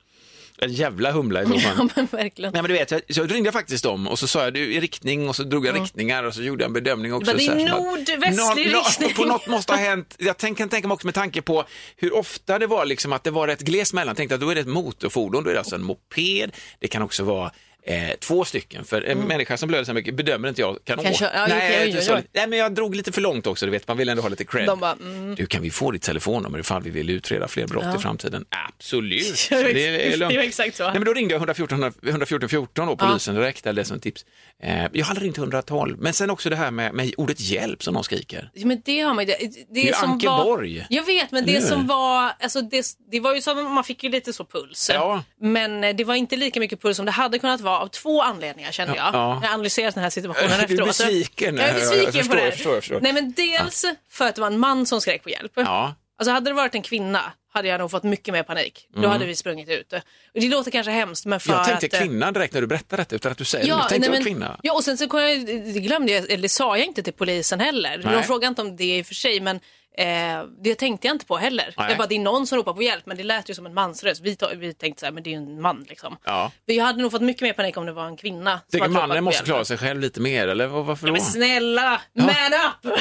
[0.62, 1.74] En jävla humla i så fall.
[1.78, 2.52] Ja, men verkligen.
[2.52, 4.74] Nej men du vet, jag, så ringde jag faktiskt dem och så sa jag du,
[4.74, 7.32] i riktning och så drog jag riktningar och så gjorde jag en bedömning också.
[7.32, 9.14] Det är nordvästlig riktning.
[9.14, 11.64] På något måste ha hänt, jag tänk, kan tänka mig också med tanke på
[11.96, 14.54] hur ofta det var liksom att det var rätt glest mellan, tänkte att då är
[14.54, 17.50] det ett motorfordon, då är det alltså en moped, det kan också vara
[17.82, 21.04] Eh, två stycken, för en människa som blöder så mycket bedömer inte jag kan, Mm.
[21.04, 21.18] Kan åka.
[21.18, 21.92] köra- ja, nej, oj.
[21.92, 24.28] lite- nej, men jag drog lite för långt också, du vet, man vill ändå ha
[24.28, 24.66] lite cred.
[24.66, 25.34] De bara, mm.
[25.34, 28.44] Du, kan vi få ditt telefonnummer ifall vi vill utreda fler brott i framtiden?
[28.68, 30.32] Absolut, Ja, det är lugnt.
[30.32, 30.84] det var exakt så.
[30.84, 34.24] Nej, men då ringde jag 114 114 14 och polisen direkt, eller som ett tips.
[34.62, 37.94] Eh, jag hade ringt 112, men sen också det här med, med ordet hjälp som
[37.94, 38.50] någon skriker.
[38.54, 39.32] Ja, Men det har man ju.
[39.32, 40.78] Det, det, är ju som Ankeborg.
[40.78, 41.66] Var, jag vet, men Eller det hur?
[41.68, 44.90] som var, alltså det, det var ju som, man fick ju lite så puls.
[44.94, 45.24] Ja.
[45.40, 48.22] Men eh, det var inte lika mycket puls som det hade kunnat vara av två
[48.22, 49.14] anledningar kände jag.
[49.14, 49.38] Ja.
[49.42, 50.87] Jag har analyserat den här situationen Du är efteråt.
[50.88, 51.56] besviken.
[51.56, 52.44] Jag är Jag besviken förstår, på det.
[52.44, 53.00] jag förstår, jag förstår.
[53.00, 55.52] Nej men dels för att det var en man som skrek på hjälp.
[55.54, 55.94] Ja.
[56.18, 58.88] Alltså hade det varit en kvinna hade jag nog fått mycket mer panik.
[58.96, 59.94] Då hade vi sprungit ut.
[60.34, 61.58] Det låter kanske hemskt men för Mm.
[61.58, 62.02] Jag tänkte att...
[62.02, 63.74] eh, kvinna direkt när du berättade detta, utan att du säger det.
[63.76, 64.60] Nu tänkte nej, jag men- kvinna.
[64.62, 67.12] Ja, och sen så kom jag, det glömde jag, eller det sa jag inte till
[67.12, 68.00] polisen heller.
[68.04, 68.14] Nej.
[68.14, 69.56] De frågade inte om det i och för sig, men
[69.98, 71.74] eh, det tänkte jag inte på heller.
[71.76, 71.88] Nej.
[71.88, 73.74] Jag bara, det är någon som ropar på hjälp, men det lät ju som en
[73.74, 74.20] mansröst.
[74.20, 76.16] Vi, vi tänkte så här, men det är ju en man liksom.
[76.24, 76.52] Ja.
[76.66, 78.60] Jag hade nog fått mycket mer panik om det var en kvinna.
[78.72, 79.46] Tycker mannen måste hjälp.
[79.46, 81.12] klara sig själv lite mer, eller varför då?
[81.12, 82.94] Men snälla, man up!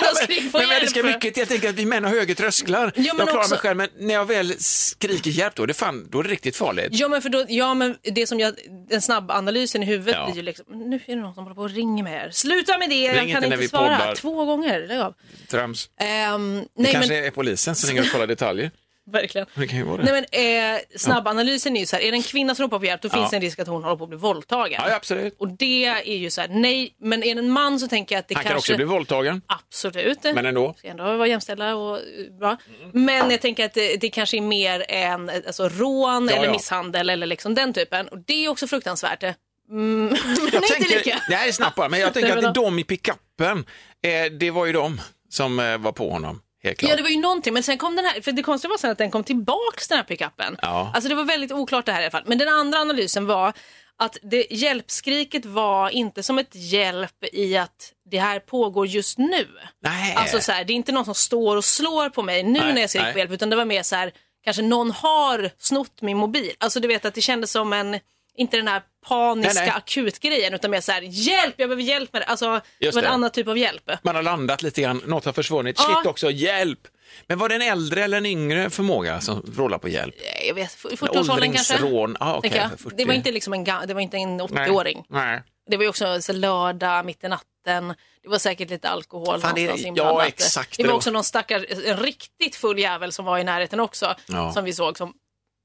[0.00, 1.14] Sluta skrika på Men, men det ska hjälp!
[1.24, 2.92] mycket jag tänker att vi män har högre trösklar.
[2.96, 6.06] men jag klarar också- mig själv, men när jag väl skriker hjälp då, det fan,
[6.10, 6.88] då är det riktigt farligt.
[6.90, 8.54] Ja men, för då, ja men det som jag,
[8.88, 10.26] den snabba analysen i huvudet Ja.
[10.26, 12.30] blir ju liksom, nu är det någon som håller på och ringer mig här.
[12.30, 13.98] Sluta med det, jag inte kan när inte svara.
[13.98, 14.14] poddar.
[14.14, 15.14] Två gånger, lägg av.
[15.50, 15.90] Trams.
[16.00, 18.70] Ehm, Det nej kanske men, är polisen som ringer och kollar detaljer.
[19.12, 19.46] Verkligen.
[19.54, 20.12] Det kan ju vara det.
[20.12, 22.84] Nej men eh, snabbanalysen är ju så här, är det en kvinna som ropar på
[22.84, 24.82] hjälp då finns det en risk att hon håller på att bli våldtagen.
[24.86, 25.36] Ja, absolut.
[25.38, 28.20] Och det är ju så här, nej, men är det en man så tänker jag
[28.20, 28.72] att det Han kan kanske...
[28.72, 30.18] också bli våldtagen, Absolut.
[30.22, 30.74] men ändå.
[30.78, 32.02] Ska ändå vara jämställda och eh,
[32.38, 32.56] bra.
[32.92, 36.46] Men jag tänker att det, det kanske är mer än eh, alltså, rån Ja, eller
[36.46, 36.52] ja.
[36.52, 38.08] misshandel eller liksom den typen.
[38.08, 39.22] Och det är också fruktansvärt.
[39.70, 40.06] Mm,
[40.52, 41.22] men inte lika.
[41.28, 43.66] nej, snabbt bara, men jag tänker Nej, att men det är de i pickuppen,
[44.02, 46.40] eh, det var ju de som eh, var på honom.
[46.62, 48.90] Ja, det var ju någonting, men sen kom den här, för det konstiga var sen
[48.90, 50.56] att den kom tillbaks den här pickuppen.
[50.62, 50.90] Ja.
[50.94, 52.22] Alltså det var väldigt oklart det här i alla fall.
[52.26, 53.52] Men den andra analysen var
[53.98, 59.46] att det, hjälpskriket var inte som ett hjälp i att det här pågår just nu.
[59.82, 60.14] Nej.
[60.14, 62.72] Alltså så här, det är inte någon som står och slår på mig nu Nej,
[62.72, 64.12] när jag skriker på hjälp, utan det var mer så här,
[64.44, 66.52] kanske någon har snott min mobil.
[66.58, 67.98] Alltså du vet att det kändes som en,
[68.38, 69.76] inte den här paniska Nej, nej.
[69.76, 72.26] akutgrejen, utan mer så här, hjälp, jag behöver hjälp med det.
[72.26, 73.10] Alltså, det var en det.
[73.10, 73.90] annan typ av hjälp.
[74.02, 75.94] Man har landat lite grann, något har försvunnit, Ja.
[75.96, 76.80] shit också, hjälp!
[77.26, 80.14] Men var det en äldre eller en yngre förmåga som rålar på hjälp?
[80.48, 81.78] Jag vet, 40-årsåldern kanske?
[82.20, 82.40] Ah.
[82.40, 82.90] 40.
[82.96, 84.46] Det var inte liksom en, det var inte en Nej.
[84.46, 85.04] 80-åring.
[85.08, 85.42] Nej.
[85.70, 87.94] Det var ju också så lördag, mitt i natten.
[88.22, 90.26] Det var säkert lite alkohol Fan, det någonstans ja, inblandat.
[90.28, 93.80] exakt, Det det var också någon stackar, en riktigt full jävel som var i närheten
[93.80, 94.14] också.
[94.26, 94.52] Ja.
[94.52, 95.12] Som vi såg som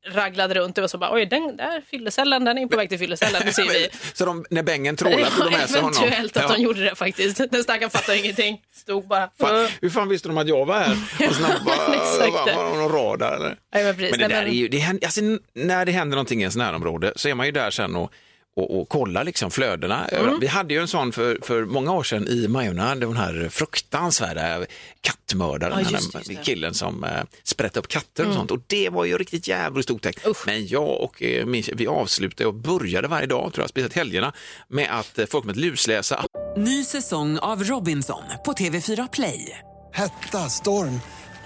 [0.07, 0.75] raglade runt.
[0.75, 3.41] Det var så bara, oj, den där fyllecellen, den är på väg till fyllecellen.
[3.45, 3.87] Det ser vi.
[4.13, 5.97] Så de, när bängen trålade tog de med sig honom?
[6.03, 6.55] Eventuellt att Ja.
[6.55, 7.41] de gjorde det faktiskt.
[7.51, 8.61] Den stackaren fattade ingenting.
[8.75, 9.29] Stod bara.
[9.39, 10.97] Fan, hur fan visste de att jag var här?
[11.29, 12.33] Och snabbt bara, Exakt.
[12.55, 13.55] var, det någon radar eller?
[13.73, 13.95] Nej, men.
[13.97, 15.21] Men det där är ju, det händer, alltså,
[15.53, 18.11] när det händer någonting i ens närområde så är man ju där sen och,
[18.55, 20.05] och, och kollar liksom flödena.
[20.07, 20.39] Mm.
[20.39, 24.65] Vi hade ju en sån för, för många år sedan i Majorna, den här fruktansvärda
[25.01, 26.29] kattmördaren, Ja, den just just.
[26.29, 26.43] Mm.
[26.43, 27.09] killen som äh,
[27.43, 28.51] sprätte upp katter och sånt.
[28.51, 30.27] Och det var ju riktigt jävligt otäckt.
[30.45, 34.33] Men jag och eh, min vi avslutade och började varje dag, tror jag, speciellt helgerna,
[34.67, 36.25] med att eh, folk med lusläsa
[36.57, 39.59] Ny säsong av Robinson på TV4 Play.
[39.93, 40.99] Hetta, storm,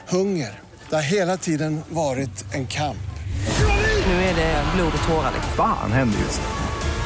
[0.08, 0.60] hunger.
[0.89, 2.98] Det har hela tiden varit en kamp.
[4.08, 5.32] Nu är det blod och tårar.
[5.34, 5.54] liksom.
[5.56, 6.41] Fan händer just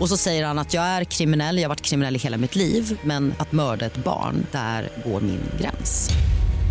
[0.00, 2.54] Och så säger han att jag är kriminell, jag har varit kriminell i hela mitt
[2.56, 6.10] liv men att mörda ett barn, där går min gräns.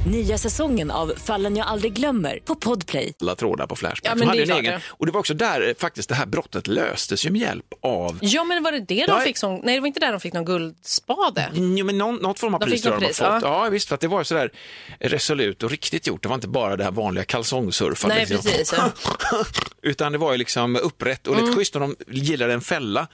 [0.08, 3.14] Nya säsongen av Fallen jag aldrig glömmer på Podplay.
[3.22, 4.12] alla trådar på Flashback.
[4.12, 6.16] Ja, De men hade det en egen, och det var också där eh, faktiskt det
[6.16, 9.20] här brottet löstes ju med hjälp av Ja, men var det det de Ja.
[9.20, 9.56] fick som...
[9.56, 11.50] Nej, det var inte där de fick någon guldspade.
[11.54, 13.42] Jo, men någon, något form av De pris fick tror jag de har pris, fått.
[13.44, 13.70] Ja.
[13.70, 14.52] visst, för att det var sådär
[15.00, 16.24] resolut och riktigt gjort.
[16.24, 18.16] Det var inte bara det här vanliga kalsongsurfande.
[18.16, 18.52] Nej, liksom.
[18.52, 18.74] precis.
[18.78, 18.92] Ja.
[19.82, 21.46] Utan det var ju liksom upprätt och Mm.
[21.46, 23.08] lite schysst och de gillade en fälla.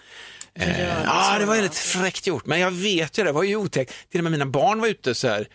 [0.59, 3.43] Eh, ja, det var ju lite fräckt gjort, men jag vet ju det, det var
[3.43, 3.93] ju otäckt.
[4.11, 5.47] Till och med mina barn var ute så här.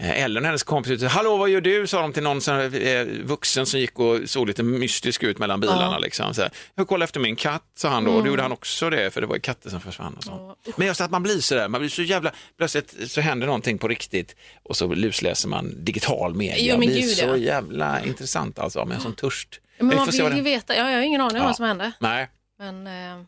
[0.00, 1.86] Eh, Ellen och hennes kompis ute, hallå vad gör du?
[1.86, 5.60] sa de till någon här, eh, vuxen som gick och såg lite mystisk ut mellan
[5.60, 5.98] bilarna.
[5.98, 6.50] Liksom, så här.
[6.74, 8.30] Jag kollar efter min katt, sa han då, och då Mm.
[8.32, 10.14] gjorde han också det, för det var ju katter som försvann.
[10.16, 10.56] Och så.
[10.76, 13.78] Men just att man blir så där, man blir så jävla, plötsligt så händer någonting
[13.78, 16.56] på riktigt och så lusläser man digital media.
[16.72, 17.36] Jo, men det gud, så ja.
[17.36, 19.60] jävla intressant alltså, med en sån törst.
[19.78, 20.76] Men man vill ju veta.
[20.76, 21.46] Ja, jag har ingen aning om Ja.
[21.46, 21.92] vad som hände.
[22.00, 22.28] Nej.
[22.58, 23.24] Men eh,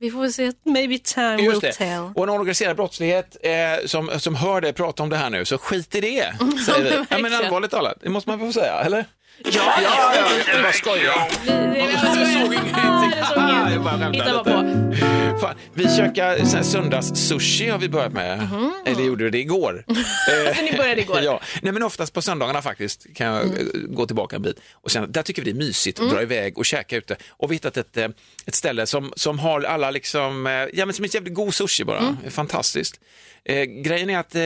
[0.00, 0.52] vi får väl se.
[0.64, 1.72] Maybe time Just will det.
[1.72, 2.10] tell.
[2.14, 5.58] Och en organiserad brottslighet eh, som, som hör dig prata om det här nu, så
[5.58, 6.34] skit i det,
[6.66, 7.04] säger vi.
[7.10, 9.04] Ja, men allvarligt talat, det måste man få säga, eller?
[9.44, 9.50] Ja,
[9.82, 11.28] ja, ja, jag bara skojar.
[11.46, 13.20] Jag såg ingenting.
[13.36, 15.38] Ah, jag bara Hitta skämtade lite.
[15.40, 18.48] Fan, vi käkar söndags-sushi har vi börjat med.
[18.86, 19.84] Eller gjorde vi det igår?
[20.56, 21.20] Så ni började igår?
[21.22, 21.40] ja.
[21.62, 23.56] Nej, men oftast på söndagarna faktiskt kan jag Mm.
[23.56, 24.60] eh, gå tillbaka en bit.
[24.72, 27.16] Och sen, där tycker vi det är mysigt att dra iväg och käka ute.
[27.30, 28.08] Och vi har hittat ett, eh,
[28.46, 31.84] ett ställe som, som har alla liksom, eh, ja men som är jävligt god sushi
[31.84, 31.98] bara.
[31.98, 32.16] Mm.
[32.30, 33.00] Fantastiskt.
[33.44, 34.42] Eh, grejen är att eh,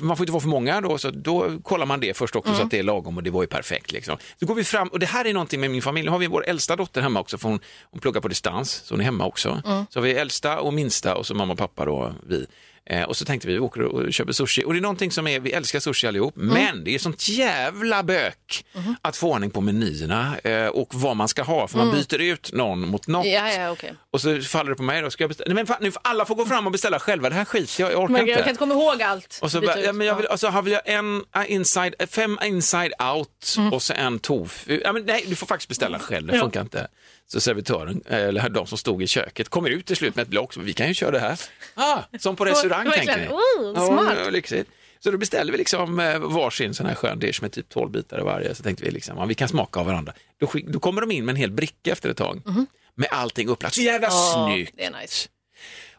[0.00, 2.62] man får inte vara för många då, så då kollar man det först också så
[2.62, 3.92] att det är lagom och det var ju perfekt.
[3.92, 4.16] Liksom.
[4.40, 6.26] Så går vi fram, och det här är någonting med min familj, nu har vi
[6.26, 9.26] vår äldsta dotter hemma också, för hon, hon pluggar på distans, så hon är hemma
[9.26, 9.62] också.
[9.90, 12.46] Så har vi äldsta och minsta och så mamma och pappa då, vi.
[12.90, 14.64] Eh, och så tänkte vi, vi åker och köper sushi.
[14.64, 18.02] Och det är någonting som är, vi älskar sushi allihop, men det är sånt jävla
[18.02, 18.64] bök
[19.02, 22.52] att få ordning på menyerna eh, och vad man ska ha, för man byter ut
[22.52, 23.26] någon mot något.
[23.26, 23.94] Ja, ja, okej.
[24.10, 25.54] Och så faller det på mig då, ska jag beställa?
[25.54, 27.92] Nej men nu får alla får gå fram och beställa själva, det här skiter jag,
[27.92, 28.30] jag orkar Men inte.
[28.30, 29.38] jag kan inte komma ihåg allt.
[29.42, 32.06] Och så, bara, ja, men jag vill, och så har vi en uh, inside, eh,
[32.06, 33.72] fem inside out Mm.
[33.72, 34.80] och så en tofu.
[34.84, 36.88] Ja, men nej, du får faktiskt beställa själv, det funkar inte.
[37.28, 40.56] Så servitören, eller de som stod i köket, kommer ut till slut med ett block,
[40.56, 41.40] vi kan ju köra det här.
[41.74, 43.28] Ah, som på restaurang tänker ni.
[43.28, 44.18] Oh, smart.
[44.24, 44.70] Ja, lyxigt.
[45.00, 48.20] Så då beställde vi liksom eh, varsin sån här skön dish med typ 12 bitar
[48.20, 48.54] i varje.
[48.54, 50.12] Så tänkte vi liksom, ja, vi kan smaka av varandra.
[50.40, 52.42] Då, skick, då kommer de in med en hel bricka efter ett tag.
[52.94, 53.74] Med allting upplagt.
[53.74, 54.06] Så jävla.
[54.06, 54.72] Ja, snyggt.
[54.76, 55.28] det är nice.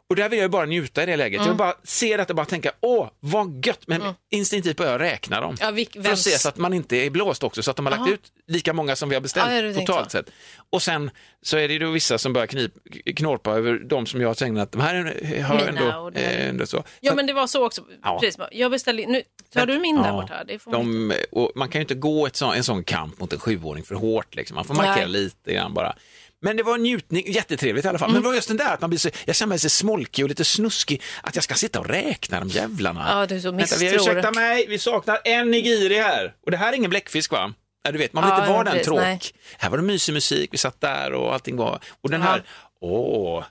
[0.10, 1.38] Och där vill jag bara njuta i det läget.
[1.38, 1.46] Mm.
[1.48, 3.80] Jag vill bara se detta och bara tänka, åh, vad gött.
[3.88, 5.58] Men instinktivt börjar jag räkna dem.
[5.60, 7.86] Ja, vilk- För att se så att man inte är blåst också, så att de
[7.86, 8.10] har lagt Aha.
[8.12, 10.18] ut lika många som vi har beställt Ja, totalt så.
[10.18, 10.30] sett.
[10.70, 11.10] Och sen
[11.42, 12.72] så är det ju då vissa som börjar knip,
[13.16, 16.48] knorpa över de som jag har tänkt att de här är- har Mina ändå, eh,
[16.50, 16.84] ändå så.
[17.00, 17.82] Ja, Så men det var så också.
[18.04, 18.20] Ja.
[18.22, 18.42] Precis.
[18.52, 19.22] Jag beställde, nu
[19.54, 20.44] tar du min där borta.
[20.44, 23.20] Det får man de, och man kan ju inte gå ett sån, en sån kamp
[23.20, 24.36] mot en sjuåring för hårt.
[24.36, 24.56] Liksom.
[24.56, 25.08] Man får markera Nej.
[25.08, 25.96] lite grann bara.
[26.42, 28.00] Men det var en njutning, jättetrevligt i alla Mm.
[28.00, 28.12] fall.
[28.12, 30.26] Men det var just den där att man blir så, jag känner mig så smolkig
[30.26, 33.06] och lite snuskig, att jag ska sitta och räkna de jävlarna.
[33.10, 34.12] Ja, du är så Vänta, vi, misstror.
[34.14, 36.34] ursäkta mig, vi saknar en nigiri här.
[36.46, 37.54] Och det här är ingen bläckfisk va?
[37.84, 39.34] Ja, du vet, man vill Ja, inte vara den tråk.
[39.58, 41.80] Här var det mysig musik, vi satt där och allting var...
[42.02, 42.44] Och den här,
[42.82, 43.44] åh,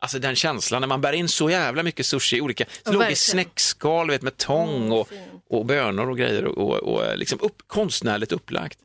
[0.00, 3.10] alltså den känslan när man bär in så jävla mycket sushi, olika, Ja, så låg
[3.10, 5.08] i snäckskal vet, med tång Mm, och,
[5.50, 8.78] och bönor och grejer och, och, och liksom upp, konstnärligt upplagt.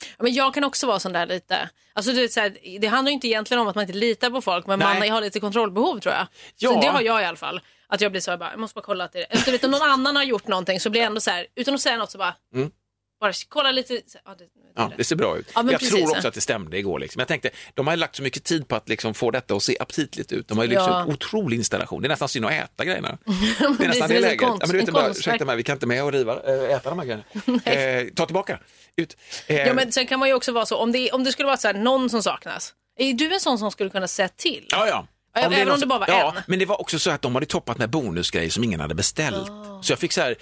[0.00, 1.70] Ja, Men jag kan också vara sån där lite.
[1.92, 4.30] Alltså, det, är så här, det handlar ju inte egentligen om att man inte litar
[4.30, 4.98] på folk, men Nej.
[5.00, 6.26] man har lite kontrollbehov tror jag.
[6.56, 6.74] Ja.
[6.74, 7.60] Så det har jag i alla fall.
[7.88, 9.70] Att jag blir så här, bara, jag måste bara kolla att det är vet, om
[9.70, 12.10] någon annan har gjort någonting så blir jag ändå så här, utan att säga något
[12.10, 12.70] så bara, Mm.
[13.20, 13.94] Bara kolla lite.
[14.24, 14.44] Ja, det,
[14.76, 15.50] Ja, det ser bra ut.
[15.54, 16.16] Ja, men jag precis, tror ja.
[16.16, 16.98] också att det stämde igår.
[16.98, 17.20] Liksom.
[17.20, 19.76] Jag tänkte, de har lagt så mycket tid på att liksom få detta att se
[19.80, 20.48] aptitligt ut.
[20.48, 21.00] De har ju liksom Ja.
[21.02, 22.02] en otrolig installation.
[22.02, 23.18] Det är nästan synd att äta grejerna.
[23.24, 23.32] Det
[23.78, 24.40] det är nästan så det läget.
[24.40, 26.76] konst- Ja, men du vet, bara, ursäkta mig, vi kan inte med och riva, äh,
[26.76, 27.24] äta de här grejerna.
[28.06, 28.58] Eh, ta tillbaka.
[28.96, 29.16] Ut.
[29.46, 31.46] Eh, Ja, men sen kan man ju också vara så, om det, om det skulle
[31.46, 34.66] vara så här, någon som saknas, är du en sån som skulle kunna säga till?
[34.70, 35.06] Ja, ja.
[35.34, 36.42] Är även någon om det bara var ja, en.
[36.46, 39.46] Men det var också så att de hade toppat med bonusgrejer som ingen hade beställt.
[39.82, 40.36] Så jag fick så här,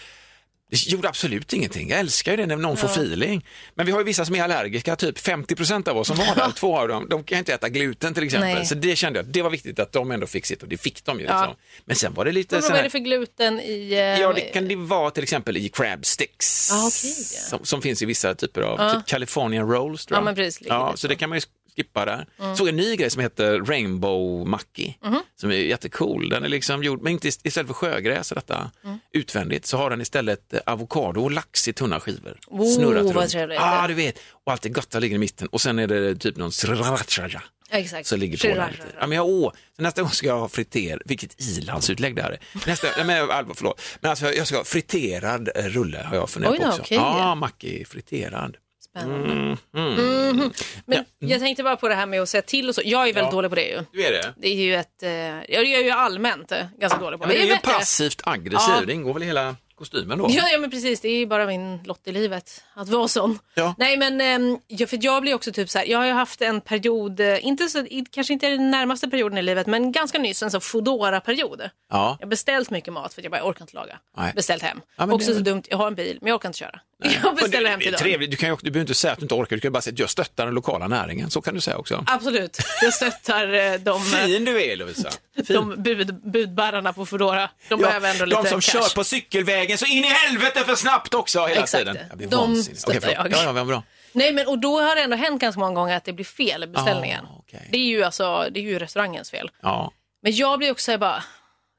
[0.70, 1.88] det gjorde absolut ingenting.
[1.90, 3.46] Jag älskar ju det när någon får feeling.
[3.74, 6.50] Men vi har ju vissa som är allergiska, typ 50% av oss som var där,
[6.56, 8.54] två av dem, de kan inte äta gluten till exempel.
[8.54, 8.66] Nej.
[8.66, 11.04] Så det kände jag, det var viktigt att de ändå fick sitt och det fick
[11.04, 11.26] de ju.
[11.26, 11.40] Ja.
[11.40, 11.56] Liksom.
[11.84, 13.90] Men sen var det lite Men vad är det för gluten i...
[13.92, 16.72] eh, Ja, det kan det vara till exempel i crab sticks.
[16.72, 16.90] Ah, ja.
[16.90, 18.94] som, som finns i vissa typer av, Ja.
[18.94, 20.24] typ California rolls tror Ja, jag.
[20.24, 21.08] men precis, ja, så.
[21.08, 21.42] det kan man ju
[21.78, 22.26] skippa där.
[22.40, 22.56] Mm.
[22.56, 25.20] Såg en ny grej som heter Rainbow Mackie, Mhm.
[25.40, 26.28] som är jättecool.
[26.28, 28.98] Den är liksom gjord, men inte ist- istället för sjögräs detta Mm.
[29.12, 32.38] utvändigt så har den istället eh, avokado och lax i tunna skivor.
[32.46, 33.30] Oh, Snurrat vad runt.
[33.30, 33.58] trevligt.
[33.60, 34.18] Ja, ah, du vet.
[34.44, 38.06] Och allt det gotta ligger i mitten och sen är det typ någon sriracha Exakt.
[38.06, 38.70] så ligger på den.
[38.70, 38.84] lite.
[39.00, 42.66] Ja, men jag, åh, nästa gång ska jag ha friter, vilket ilandsutlägg det här är.
[42.66, 43.80] Nästa, nej, men, allvar, förlåt.
[44.00, 46.80] Men alltså, jag ska ha friterad eh, rulle har jag funderat Oj på också.
[46.82, 46.96] okej.
[46.96, 48.56] Ja, macki friterad.
[49.00, 49.32] Spännande.
[49.32, 50.36] Mm, mm.
[50.36, 50.52] Mhm.
[50.86, 52.82] Men jag tänkte bara på det här med att säga till och så.
[52.84, 53.36] Jag är väldigt Ja.
[53.36, 53.84] dålig på det ju.
[53.92, 54.34] Du är det?
[54.36, 57.36] Det är ju ett, eh, jag är ju allmänt eh, ganska dålig på Ja, men
[57.36, 58.84] det är ju passivt aggressiv, Ja.
[58.86, 59.56] det ingår väl i hela...
[59.78, 60.26] kostymen då.
[60.30, 63.38] Ja, ja men precis, det är ju bara min lott i livet att vara sån.
[63.54, 63.74] Ja.
[63.78, 66.60] Nej men ja, för jag blir också typ så här, jag har ju haft en
[66.60, 70.50] period, eh, inte så, kanske inte den närmaste perioden i livet men ganska nyss en
[70.50, 71.60] sån Foodora-period.
[71.90, 72.16] Ja.
[72.20, 73.98] Jag har beställt mycket mat för att jag bara jag orkar inte laga.
[74.16, 74.32] Nej.
[74.36, 74.80] Beställt hem.
[74.96, 76.80] Ja, också det- så dumt, jag har en bil men jag orkar inte köra.
[77.22, 77.98] Jag beställer det, hem till dem.
[77.98, 78.30] trevligt.
[78.30, 79.92] Du, kan ju, du behöver inte säga att du inte orkar, du kan bara säga
[79.92, 81.30] att jag stöttar den lokala näringen.
[81.30, 82.04] Så kan du säga också.
[82.06, 85.10] Absolut, jag stöttar eh, de, eh, Fin du är Lovisa.
[85.34, 85.44] Fin.
[85.48, 87.50] de bud, budbärarna på Foodora.
[87.68, 88.72] De behöver ändå lite de som cash.
[88.72, 91.78] kör på cykelvägen så in i helvete för snabbt också hela Exakt.
[91.84, 91.96] tiden.
[92.08, 92.78] Jag blir De vansinnig.
[92.80, 93.16] Stöttar förlåt.
[93.16, 93.32] jag.
[93.32, 93.82] Ja, ja, bra.
[94.12, 96.64] Nej men och då har det ändå hänt ganska många gånger att det blir fel
[96.64, 97.24] i beställningen.
[97.24, 97.68] Ah, okej.
[97.72, 99.50] Det är ju alltså, det är ju restaurangens fel.
[99.62, 99.92] Ja.
[100.22, 101.24] Men jag blir också bara,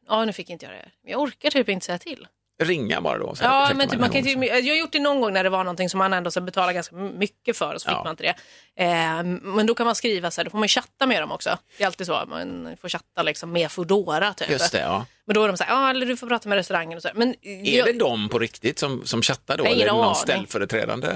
[0.07, 0.89] ja nu fick inte jag det.
[1.03, 2.27] Men jag orkar typ inte säga till.
[2.61, 3.35] Ringa bara då.
[3.35, 5.49] säga, Ja men typ, man kan inte, jag har gjort det någon gång när det
[5.49, 8.03] var någonting som man ändå så betalar ganska mycket för och så fick Ja.
[8.03, 8.35] man inte det.
[8.83, 11.57] Eh, men då kan man skriva så här, då får man chatta med dem också.
[11.77, 14.49] Det är alltid så, man får chatta liksom med Foodora typ.
[14.49, 15.05] Just det, ja.
[15.25, 17.09] Men då är de så här, ja eller du får prata med restaurangen och så.
[17.15, 19.63] Men Är det de på riktigt som, som chattar då?
[19.63, 21.07] Jag Eller är det någon ställföreträdande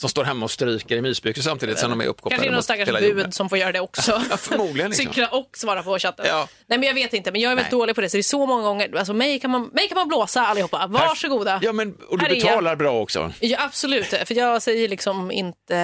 [0.00, 3.00] som står hemma och stryker i mysbyxor samtidigt som de är uppkopplade Kanske någon stackars
[3.00, 4.22] bud som får göra det också.
[4.30, 5.06] Ja, förmodligen, liksom.
[5.06, 6.26] Cykla och svara på chatten.
[6.28, 6.48] Ja.
[6.66, 7.78] Nej men jag vet inte, men jag är väldigt Nej.
[7.80, 8.10] dålig på det.
[8.10, 10.86] Så det är så många gånger, alltså mig kan man, mig kan man blåsa allihopa.
[10.86, 11.60] Varsågoda.
[11.62, 13.32] Ja, men, och du Här betalar bra också.
[13.40, 15.74] Ja, absolut, för jag säger liksom inte,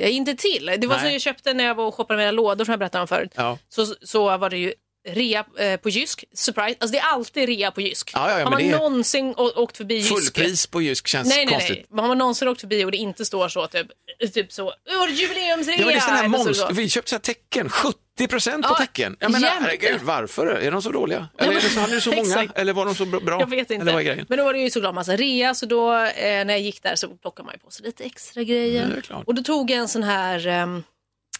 [0.00, 0.76] jag är inte till.
[0.78, 1.04] Det var Nej.
[1.04, 3.08] så jag köpte när jag var och shoppade med mina lådor som jag berättade om
[3.08, 3.32] förut.
[3.34, 3.58] Ja.
[3.68, 4.72] Så, så var det ju
[5.08, 6.76] rea eh, på Jysk, surprise.
[6.80, 8.10] Alltså det är alltid rea på Jysk.
[8.14, 10.08] Ja, ja, ja, Har man det någonsin åkt förbi Jysk?
[10.08, 11.76] Fullpris på Jysk känns Nej, nej, konstigt.
[11.76, 11.86] nej.
[11.90, 13.86] Men Har man någonsin åkt förbi och det inte står så typ,
[14.34, 15.76] typ så, "Åh, jubileumsrea.
[15.78, 16.68] Ja, men det är sån här eller så-.
[16.72, 19.16] Vi köpte så här tecken, 70 procent på Ja, tecken.
[19.20, 20.46] Jag menar, herregud, varför?
[20.46, 21.28] Är de så dåliga?
[21.38, 22.48] Eller är det så, hade så många?
[22.54, 23.40] Eller var de så bra?
[23.40, 23.74] Jag vet inte.
[23.74, 24.26] Eller vad är grejen?
[24.28, 26.04] Men då var det ju såklart massa rea så då eh,
[26.44, 29.02] när jag gick där så plockade man ju på sig lite extra grejer.
[29.26, 30.82] Och då tog jag en sån här ehm,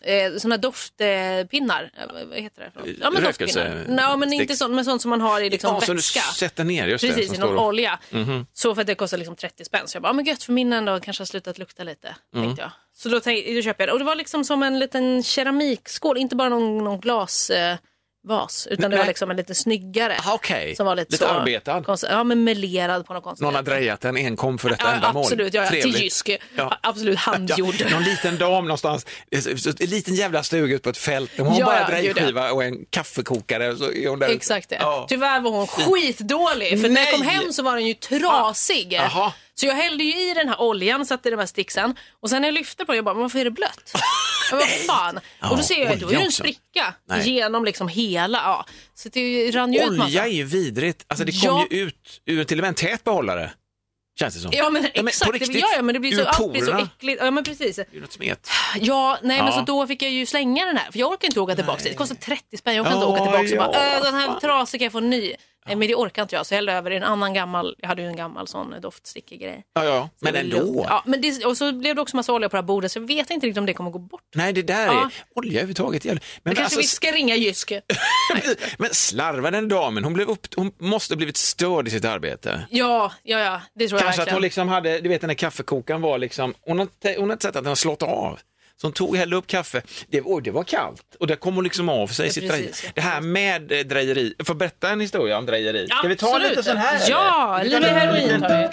[0.04, 2.70] Eh, såna doftpinnar, eh, vad heter det?
[2.70, 2.88] för något?
[3.00, 4.02] Ja, men Rökelse- doftpinnar.
[4.02, 6.20] Ja, men inte sånt, men sånt som man har i liksom ja, som du vätska.
[6.20, 7.08] sätter ner, just det.
[7.08, 7.98] Precis, som i någon och- olja.
[8.10, 8.46] Mhm.
[8.52, 9.88] Så för att det kostar liksom 30 spänn.
[9.88, 12.16] Så jag bara, ah, men gött för min ändå kanske har slutat lukta lite.
[12.34, 12.46] Mm.
[12.46, 12.70] Tänkte jag.
[12.96, 13.92] Så då, tänk, då köper jag det.
[13.92, 17.50] Och det var liksom som en liten keramikskål, inte bara någon, någon glasvas.
[17.50, 17.76] Eh,
[18.24, 19.08] vas, utan det var Nej.
[19.08, 20.16] liksom en lite snyggare.
[20.24, 21.82] Ah, Okej, Som var lite, lite så arbetad.
[21.82, 24.92] Konst, ja, men melerad på något konstigt Någon har drejat den enkom för detta Ja,
[24.92, 25.22] ändamål.
[25.22, 26.02] absolut, ja, ja, till.
[26.02, 26.30] Jysk.
[26.56, 26.78] Ja.
[26.82, 27.74] Absolut handgjord.
[27.78, 29.06] Ja, någon liten dam någonstans,
[29.80, 31.30] en liten jävla stuga ute på ett fält.
[31.38, 33.76] Hon har Ja, bara drejskiva och en kaffekokare.
[33.76, 34.28] Så är hon där.
[34.28, 34.76] Exakt det.
[34.80, 35.06] Ja.
[35.08, 36.80] Tyvärr var hon skitdålig.
[36.80, 37.28] För när jag kom Nej.
[37.34, 38.92] hem så var den ju trasig.
[38.92, 39.32] Jaha.
[39.54, 42.42] Så jag hällde ju i den här oljan, satte i de här sticksen och sen
[42.42, 43.92] när jag lyfte på den, jag bara, men varför är det blött?
[44.50, 45.20] Bara, vad fan?
[45.50, 46.42] och då ser jag att då är det en också.
[46.42, 47.30] spricka Nej.
[47.30, 48.38] genom liksom hela.
[48.38, 48.66] Ja.
[48.94, 50.04] Så det rann ju ut massa.
[50.04, 51.04] Olja är ju vidrigt.
[51.08, 51.66] Alltså det kom Ja.
[51.70, 53.50] ju ut ur till och med en tät behållare.
[54.18, 54.50] Känns det som.
[54.54, 56.26] Ja men Ja, men exakt, på det, riktigt, ja, ja, men det blir så, ur
[56.26, 56.88] allt blir så porerna.
[56.96, 57.22] äckligt.
[57.22, 57.76] Ja men precis.
[57.76, 58.48] Det är ju något smet.
[58.80, 59.52] Ja, nej men Ja.
[59.52, 61.80] så då fick jag ju slänga den här för jag orkar inte åka tillbaka.
[61.84, 64.14] Det kostar 30 spänn, jag orkar inte Ja, åka tillbaka och ja, bara, äh, den
[64.14, 64.40] här fan.
[64.40, 65.32] trasig kan jag få en ny.
[65.66, 68.02] Nej men det orkar inte jag så jag hällde över en annan gammal, jag hade
[68.02, 69.64] ju en gammal sån doftstickig grej.
[69.74, 70.08] Ja, ja.
[70.20, 70.84] Men ändå.
[70.88, 72.98] Ja, men det, och så blev det också massa olja på det här bordet så
[72.98, 74.22] jag vet inte riktigt om det kommer gå bort.
[74.34, 75.04] Nej, det där Ja.
[75.04, 76.04] är olja överhuvudtaget.
[76.04, 77.72] Men, men, kanske alltså, vi ska ringa Jysk.
[78.78, 82.66] men slarva den damen, hon, blev upp, hon måste ha blivit störd i sitt arbete.
[82.70, 85.34] Ja, ja, ja, det tror jag Kanske att hon liksom hade, du vet den där
[85.34, 88.40] kaffekokaren var liksom, hon har, hon har inte sett att den har slått av.
[88.82, 91.64] Så hon tog, hällde upp kaffe, det, oj, det var kallt och det kom hon
[91.64, 92.26] liksom av sig.
[92.26, 92.86] Ja, sitt precis, drejeri.
[92.86, 92.92] ja.
[92.94, 95.86] det här med eh, drejeri, jag får berätta en historia om drejeri.
[95.86, 96.50] Ska vi ta Absolut.
[96.50, 97.00] lite sån här?
[97.08, 97.80] Ja, eller?
[97.80, 98.72] lite heroin tar vi.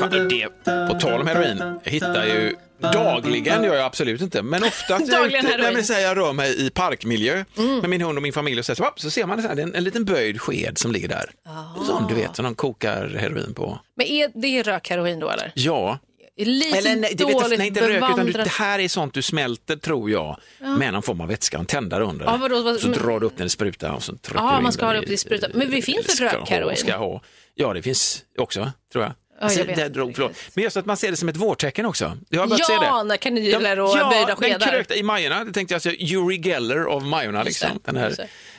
[0.00, 0.48] Fan, det,
[0.88, 2.56] på tal om heroin, jag hittar ju
[2.92, 6.66] dagligen, gör jag absolut inte, men ofta att jag, ute, nej, men jag rör mig
[6.66, 7.44] i parkmiljö
[7.80, 9.74] med min hund och min familj och så, så, så ser man så här, en,
[9.74, 11.30] en liten böjd sked som ligger där.
[11.80, 13.78] En sån du vet, som de kokar heroin på.
[13.96, 15.52] Men är det rökheroin då eller?
[15.54, 15.98] Ja,
[16.36, 18.44] Lite eller nej, det dåligt nej inte rök, utan du, bevandrat.
[18.44, 20.36] det här är sånt du smälter tror jag,
[20.78, 22.24] med någon form av vätska, en tändare under.
[22.26, 24.50] Ja, vadå, vad- så men- drar du upp den i sprutan och så trycker Ja,
[24.50, 25.50] du in man ska ha det upp i sprutan.
[25.54, 26.76] Men det finns ha- rökheroin?
[26.76, 27.22] Ska ha.
[27.54, 29.12] Ja, det finns också, tror jag.
[29.40, 30.32] Ja, jag vet det drog, förlåt.
[30.54, 32.18] Men just att man ser det som ett vårtecken också.
[32.28, 32.84] Jag har börjat se det.
[32.84, 34.66] Ja, när kanyler och böjda den skedar.
[34.66, 37.68] krökta i Majorna, det tänkte jag säga, Uri Geller av Majorna, liksom.
[37.84, 38.14] det, den här.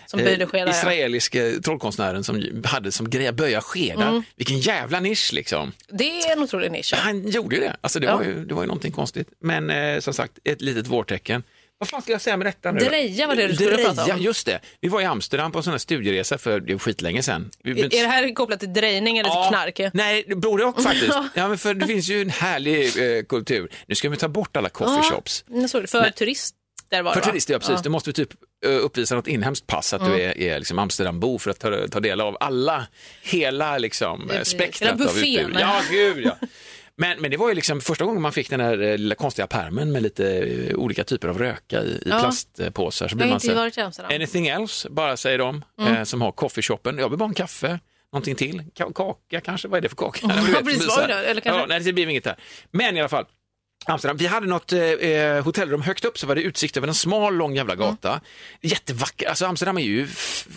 [0.08, 0.72] Som böjde skedar, ja.
[0.80, 4.10] israeliske trollkonstnären som hade som grej att böja skedar.
[4.10, 4.24] Mm.
[4.36, 5.72] Vilken jävla nisch liksom.
[5.90, 6.90] Det är en otrolig nisch.
[6.94, 6.98] ja.
[7.02, 8.18] Han gjorde ju det, alltså det, Ja.
[8.18, 9.28] var, ju, det var ju någonting konstigt.
[9.40, 11.44] Men eh, som sagt, ett litet vårtecken.
[11.78, 12.80] Vad fan ska jag säga med detta nu?
[12.80, 14.22] Dreja var det du skulle Dreja, prata om.
[14.22, 14.60] just det.
[14.82, 17.52] Vi var i Amsterdam på en sån här studieresa för det skitlänge sedan.
[17.64, 19.94] Vi, Är är det här kopplat till drejning eller till knark?
[19.94, 21.14] Nej, både och faktiskt.
[21.34, 23.72] Ja, men för det finns ju en härlig eh, kultur.
[23.88, 25.44] Nu ska vi ta bort alla coffeeshops.
[25.70, 25.88] Såg det.
[25.88, 26.58] För Men- turister
[27.04, 27.26] var För va?
[27.28, 27.82] turister, ja precis.
[27.82, 28.30] Du måste typ
[28.66, 32.00] eh, uppvisa något inhemskt pass, att du är, är liksom Amsterdambo för att ta, ta
[32.00, 32.88] del av alla,
[33.22, 35.58] hela liksom, eh, spektrat av utbud.
[35.60, 36.38] Ja, gud ja.
[36.98, 39.48] Men, men det var ju liksom första gången man fick den här eh, lilla konstiga
[39.48, 42.20] pärmen med lite eh, olika typer av röka i, i Ja.
[42.20, 43.08] plastpåsar.
[43.08, 43.70] Så blir man så
[44.06, 45.96] anything else, bara säger de, Mm.
[45.96, 46.98] eh, som har coffeeshopen.
[46.98, 47.80] Jag vill bara ha en kaffe.
[48.14, 50.20] Någonting till, Ka- kaka kanske, vad är det för kaka?
[50.30, 50.98] Ja, du vet, precis?
[50.98, 52.36] Eller kanske- Ja, nej, det blir inget där.
[52.72, 53.26] Men i alla fall,
[53.88, 54.18] Amsterdam.
[54.18, 54.80] Vi hade något eh,
[55.44, 58.22] hotellrum högt upp så var det utsikt över en smal lång jävla gata.
[58.62, 60.08] Jättevacker, alltså Amsterdam är ju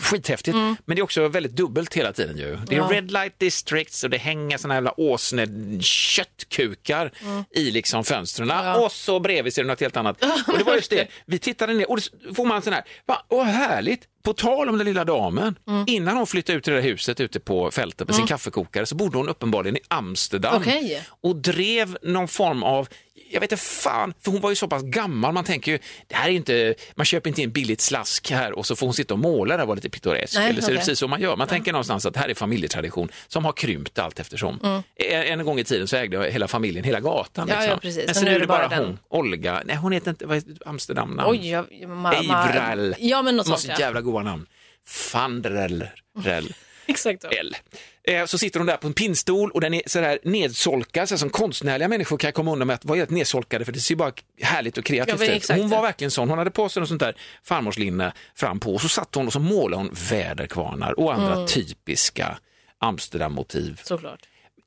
[0.01, 2.59] skithäftigt men det är också väldigt dubbelt hela tiden ju.
[2.67, 2.89] Det är Ja.
[2.93, 5.47] red light districts och det hänger såna jävla åsne
[5.81, 7.13] köttkukar
[7.55, 10.25] i liksom fönstren och så bredvid ser du något helt annat.
[10.47, 13.25] Och det var just det, vi tittade ner och då får man sån här, va,
[13.29, 16.89] åh härligt, på tal om den lilla damen, innan hon flyttade ut till det där
[16.89, 21.03] huset ute på fältet med sin kaffekokare så bodde hon uppenbarligen i Amsterdam Okej.
[21.23, 22.89] och drev någon form av
[23.31, 26.15] jag vet inte fan, för hon var ju så pass gammal, man tänker ju, det
[26.15, 29.15] här är inte, man köper inte in billigt slask här och så får hon sitta
[29.15, 30.35] och måla där och vara lite pittoresk.
[30.35, 32.29] Nej, Eller så är det precis så man gör, man tänker någonstans att det här
[32.29, 34.61] är familjetradition som har krympt allt eftersom.
[34.63, 34.83] Mm.
[34.97, 37.49] En, en gång i tiden så ägde hela familjen hela gatan.
[37.49, 37.91] Ja, liksom.
[37.91, 38.03] ja.
[38.07, 40.57] Men så nu är det bara bara hon, Olga, nej hon heter inte, vad heter
[40.67, 41.31] Amsterdam namn?
[41.31, 42.95] Oj, jag, ma, ma, Eivral.
[42.99, 43.79] Ja, men något Måste sånt.
[43.79, 43.85] Ja.
[43.85, 44.47] jävla goa namn.
[44.87, 45.87] Fandrell.
[46.19, 46.55] Rell.
[46.87, 47.29] Exakt så.
[47.29, 47.57] L.
[48.05, 51.31] Eh, Så sitter hon där på en pinnstol och den är sådär nedsolkad, så som
[51.31, 54.79] konstnärliga människor kan komma undan med att vara helt nedsolkade för det ser bara härligt
[54.79, 55.49] och kreativt ut.
[55.51, 58.81] Hon var verkligen sån, hon hade på sig något sånt där farmorslinne fram på och
[58.81, 61.47] så satt hon och så målade hon väderkvarnar och andra Mm.
[61.47, 62.39] typiska
[62.79, 63.81] Amsterdam-motiv.
[63.85, 64.21] Såklart.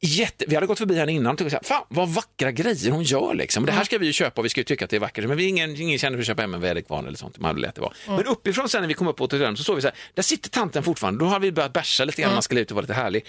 [0.04, 3.34] Jätte, vi hade gått förbi henne innan och tyckte fan vad vackra grejer hon gör
[3.34, 3.66] liksom.
[3.66, 5.28] Det här ska vi ju köpa och vi ska ju tycka att det är vackert.
[5.28, 7.40] Men vi ingen, ingen känner för att köpa hem en väderkvarn eller sånt.
[7.40, 7.94] Man hade lätt det var.
[8.08, 10.24] Men uppifrån sen när vi kom upp på hotellet så såg vi så här, där
[10.24, 11.26] sitter tanten fortfarande.
[11.26, 13.26] Då har vi börjat bärsa lite grann, man skulle ut och vara lite härlig.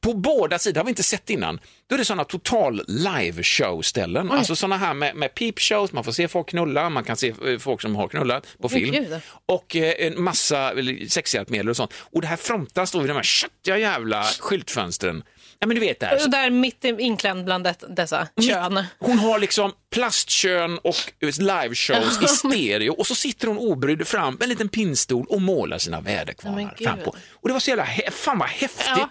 [0.00, 4.30] På båda sidor, har vi inte sett innan, då är det sådana total live show-ställen.
[4.30, 7.58] Alltså sådana här med, med peep-shows, man får se folk knulla, man kan se eh,
[7.58, 8.92] folk som har knullat på film.
[8.92, 9.20] gud.
[9.46, 10.72] Och eh, en massa
[11.08, 11.94] sexhjälpmedel och sånt.
[12.12, 15.22] Och det här fronten står vid de här köttiga jävla skyltfönstren.
[15.62, 16.02] Ja men du vet.
[16.24, 18.84] Och där mitt inklämd bland det, dessa kön.
[18.98, 24.42] Hon har liksom plastkön och liveshows i stereo och så sitter hon obrydd fram med
[24.42, 27.10] en liten pinnstol och målar sina väderkvarnar fram på.
[27.32, 28.86] Och det var så jävla, fan vad häftigt.
[28.86, 29.08] Ja.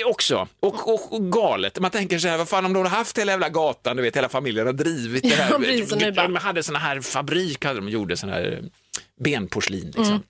[0.00, 1.80] Eh, Också, och, och, och galet.
[1.80, 4.16] Man tänker så här, vad fan om de hade haft hela jävla gatan, du vet
[4.16, 5.50] hela familjen har drivit det här.
[5.50, 8.64] Ja, precis, bara- de hade såna här fabrik, hade de gjorde sån här eh,
[9.24, 10.04] benporslin liksom.
[10.04, 10.22] Mm.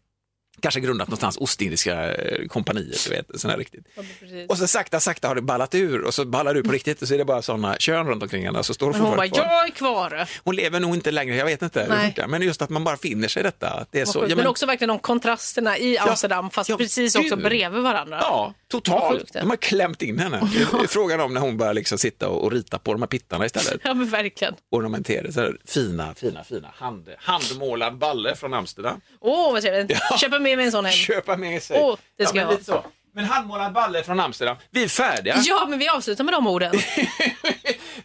[0.61, 3.85] Kanske grundat någonstans Ostindiska eh, kompaniet, du vet, sån här riktigt.
[4.21, 4.51] Precis.
[4.51, 7.09] Och så sakta, sakta har det ballat ur och så ballar ur på riktigt och
[7.09, 8.65] så är det bara sådana kön runt omkring henne.
[8.65, 9.39] Så står hon Men hon bara, kvar.
[9.45, 10.29] jag är kvar.
[10.45, 11.87] Hon lever nog inte längre, jag vet inte.
[11.89, 12.15] Nej.
[12.29, 13.71] Men just att man bara finner sig i detta.
[13.71, 14.21] Att det är så.
[14.21, 17.25] men, Ja, men, också verkligen de kontrasterna i Amsterdam fast ja, precis gud.
[17.25, 18.19] också bredvid varandra.
[18.21, 19.33] ja, totalt.
[19.33, 20.41] De har klämt in henne.
[20.73, 23.07] Det är Frågan om när hon börjar liksom sitta och, och rita på de här
[23.07, 23.81] pittarna istället.
[23.89, 24.55] Ja men verkligen.
[24.71, 29.01] Ornamenterade, så här fina, fina, fina hand, handmålad balle från Amsterdam.
[29.21, 29.99] Åh vad trevligt.
[30.11, 30.19] Ja.
[30.19, 30.93] Köpa med mig en sån hem.
[30.93, 31.81] Köpa med sig.
[31.81, 32.85] Åh, det ska ja, jag men, lite så.
[33.15, 34.57] men handmålad balle från Amsterdam.
[34.71, 35.37] Vi är färdiga.
[35.39, 36.73] Ja men vi avslutar med de orden.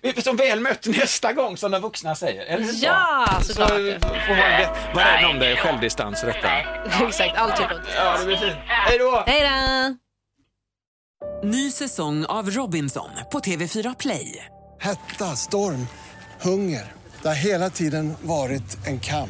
[0.01, 2.45] Vi är så väl mött nästa gång som de vuxna säger.
[2.45, 2.73] Eller hur?
[2.83, 3.69] Ja, så såklart.
[3.69, 4.69] får man det.
[4.95, 6.49] Var rädd om det, självdistans detta.
[7.07, 8.55] Exakt, allt typ av Ja, det blir fint.
[8.67, 9.23] Hej då!
[9.27, 9.97] Hej då!
[11.47, 14.45] Ny säsong av Robinson på TV4 Play.
[14.79, 15.87] Hetta, storm,
[16.41, 16.91] hunger.
[17.21, 19.29] Det har hela tiden varit en kamp.